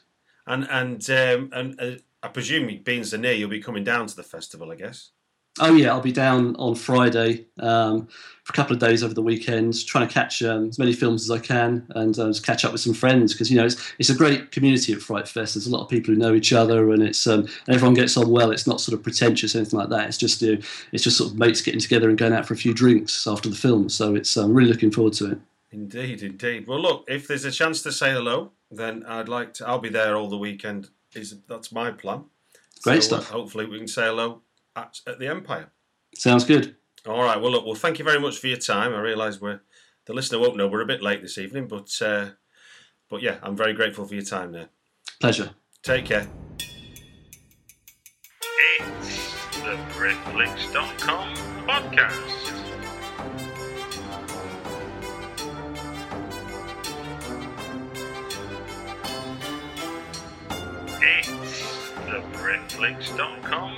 And 0.46 0.68
and 0.70 1.10
um, 1.10 1.50
and 1.54 1.80
uh, 1.80 1.92
I 2.24 2.28
presume 2.30 2.82
being 2.84 3.04
so 3.04 3.18
near, 3.18 3.34
you'll 3.34 3.50
be 3.50 3.62
coming 3.62 3.84
down 3.84 4.08
to 4.08 4.16
the 4.16 4.24
festival, 4.24 4.72
I 4.72 4.76
guess. 4.76 5.12
Oh 5.60 5.74
yeah, 5.74 5.92
I'll 5.92 6.02
be 6.02 6.12
down 6.12 6.56
on 6.58 6.76
Friday 6.76 7.46
um, 7.60 8.08
for 8.44 8.52
a 8.52 8.56
couple 8.56 8.74
of 8.74 8.80
days 8.80 9.04
over 9.04 9.14
the 9.14 9.22
weekend, 9.22 9.86
trying 9.86 10.08
to 10.08 10.14
catch 10.14 10.42
um, 10.44 10.70
as 10.70 10.78
many 10.78 10.94
films 10.94 11.24
as 11.24 11.32
I 11.32 11.40
can 11.40 11.86
and 11.96 12.18
uh, 12.18 12.28
just 12.28 12.46
catch 12.46 12.64
up 12.64 12.72
with 12.72 12.82
some 12.82 12.94
friends 12.94 13.34
because 13.34 13.50
you 13.50 13.58
know 13.58 13.66
it's, 13.66 13.94
it's 14.00 14.10
a 14.10 14.16
great 14.16 14.52
community 14.52 14.94
at 14.94 15.02
Fright 15.02 15.28
Fest. 15.28 15.56
There's 15.56 15.68
a 15.68 15.72
lot 15.72 15.84
of 15.84 15.90
people 15.90 16.14
who 16.14 16.20
know 16.20 16.36
each 16.36 16.54
other 16.54 16.92
and 16.92 17.02
it's 17.02 17.26
um, 17.28 17.42
and 17.42 17.76
everyone 17.76 17.96
gets 17.96 18.18
on 18.18 18.30
well. 18.30 18.52
It's 18.52 18.68
not 18.68 18.80
sort 18.80 18.98
of 18.98 19.04
pretentious 19.04 19.56
or 19.56 19.60
anything 19.60 19.80
like 19.80 19.90
that. 19.90 20.08
It's 20.08 20.18
just 20.18 20.42
you 20.42 20.56
know, 20.56 20.62
it's 20.92 21.04
just 21.04 21.18
sort 21.18 21.32
of 21.32 21.38
mates 21.38 21.62
getting 21.62 21.80
together 21.80 22.10
and 22.10 22.18
going 22.18 22.34
out 22.34 22.46
for 22.46 22.54
a 22.54 22.58
few 22.58 22.74
drinks 22.74 23.26
after 23.26 23.50
the 23.50 23.56
film. 23.56 23.90
So 23.90 24.16
it's 24.16 24.38
I'm 24.38 24.46
um, 24.46 24.54
really 24.54 24.72
looking 24.72 24.92
forward 24.92 25.14
to 25.14 25.32
it. 25.32 25.40
Indeed, 25.72 26.24
indeed. 26.24 26.68
Well, 26.68 26.80
look, 26.80 27.06
if 27.08 27.28
there's 27.28 27.46
a 27.46 27.52
chance 27.52 27.82
to 27.82 27.92
say 27.92 28.14
hello, 28.14 28.52
then 28.72 29.04
I'd 29.06 29.30
like 29.30 29.54
to. 29.56 29.68
I'll 29.68 29.80
be 29.80 29.90
there 29.90 30.16
all 30.16 30.30
the 30.30 30.38
weekend. 30.38 30.90
Is 31.16 31.36
that's 31.48 31.72
my 31.72 31.92
plan. 31.92 32.26
Great 32.84 33.04
so, 33.04 33.18
uh, 33.18 33.20
stuff. 33.20 33.32
Uh, 33.32 33.40
hopefully, 33.40 33.66
we 33.66 33.78
can 33.78 33.88
say 33.88 34.06
hello 34.06 34.42
at, 34.78 35.02
at 35.08 35.20
the 35.20 35.28
Empire. 35.28 35.72
Sounds 36.16 36.46
good. 36.46 36.76
All 37.06 37.24
right. 37.24 37.40
Well, 37.42 37.52
look. 37.52 37.66
Well, 37.66 37.76
thank 37.76 38.00
you 38.00 38.06
very 38.06 38.20
much 38.20 38.38
for 38.38 38.48
your 38.48 38.58
time. 38.58 38.94
I 38.94 39.00
realise 39.00 39.42
we're 39.42 39.62
the 40.06 40.14
listener 40.14 40.40
won't 40.40 40.56
know 40.56 40.68
we're 40.68 40.82
a 40.82 40.86
bit 40.86 41.02
late 41.02 41.22
this 41.22 41.38
evening, 41.38 41.68
but 41.68 41.90
uh, 42.02 42.30
but 43.10 43.22
yeah, 43.22 43.38
I'm 43.42 43.56
very 43.56 43.74
grateful 43.74 44.06
for 44.06 44.14
your 44.14 44.24
time 44.24 44.52
there. 44.52 44.70
Pleasure. 45.20 45.52
Take 45.84 46.06
care. 46.06 46.28
It's 48.80 49.58
the 49.62 49.78
Britflicks.com 49.94 51.36
podcast. 51.66 52.54
It's 61.02 61.92
the 62.06 62.22
Britflicks.com 62.38 63.78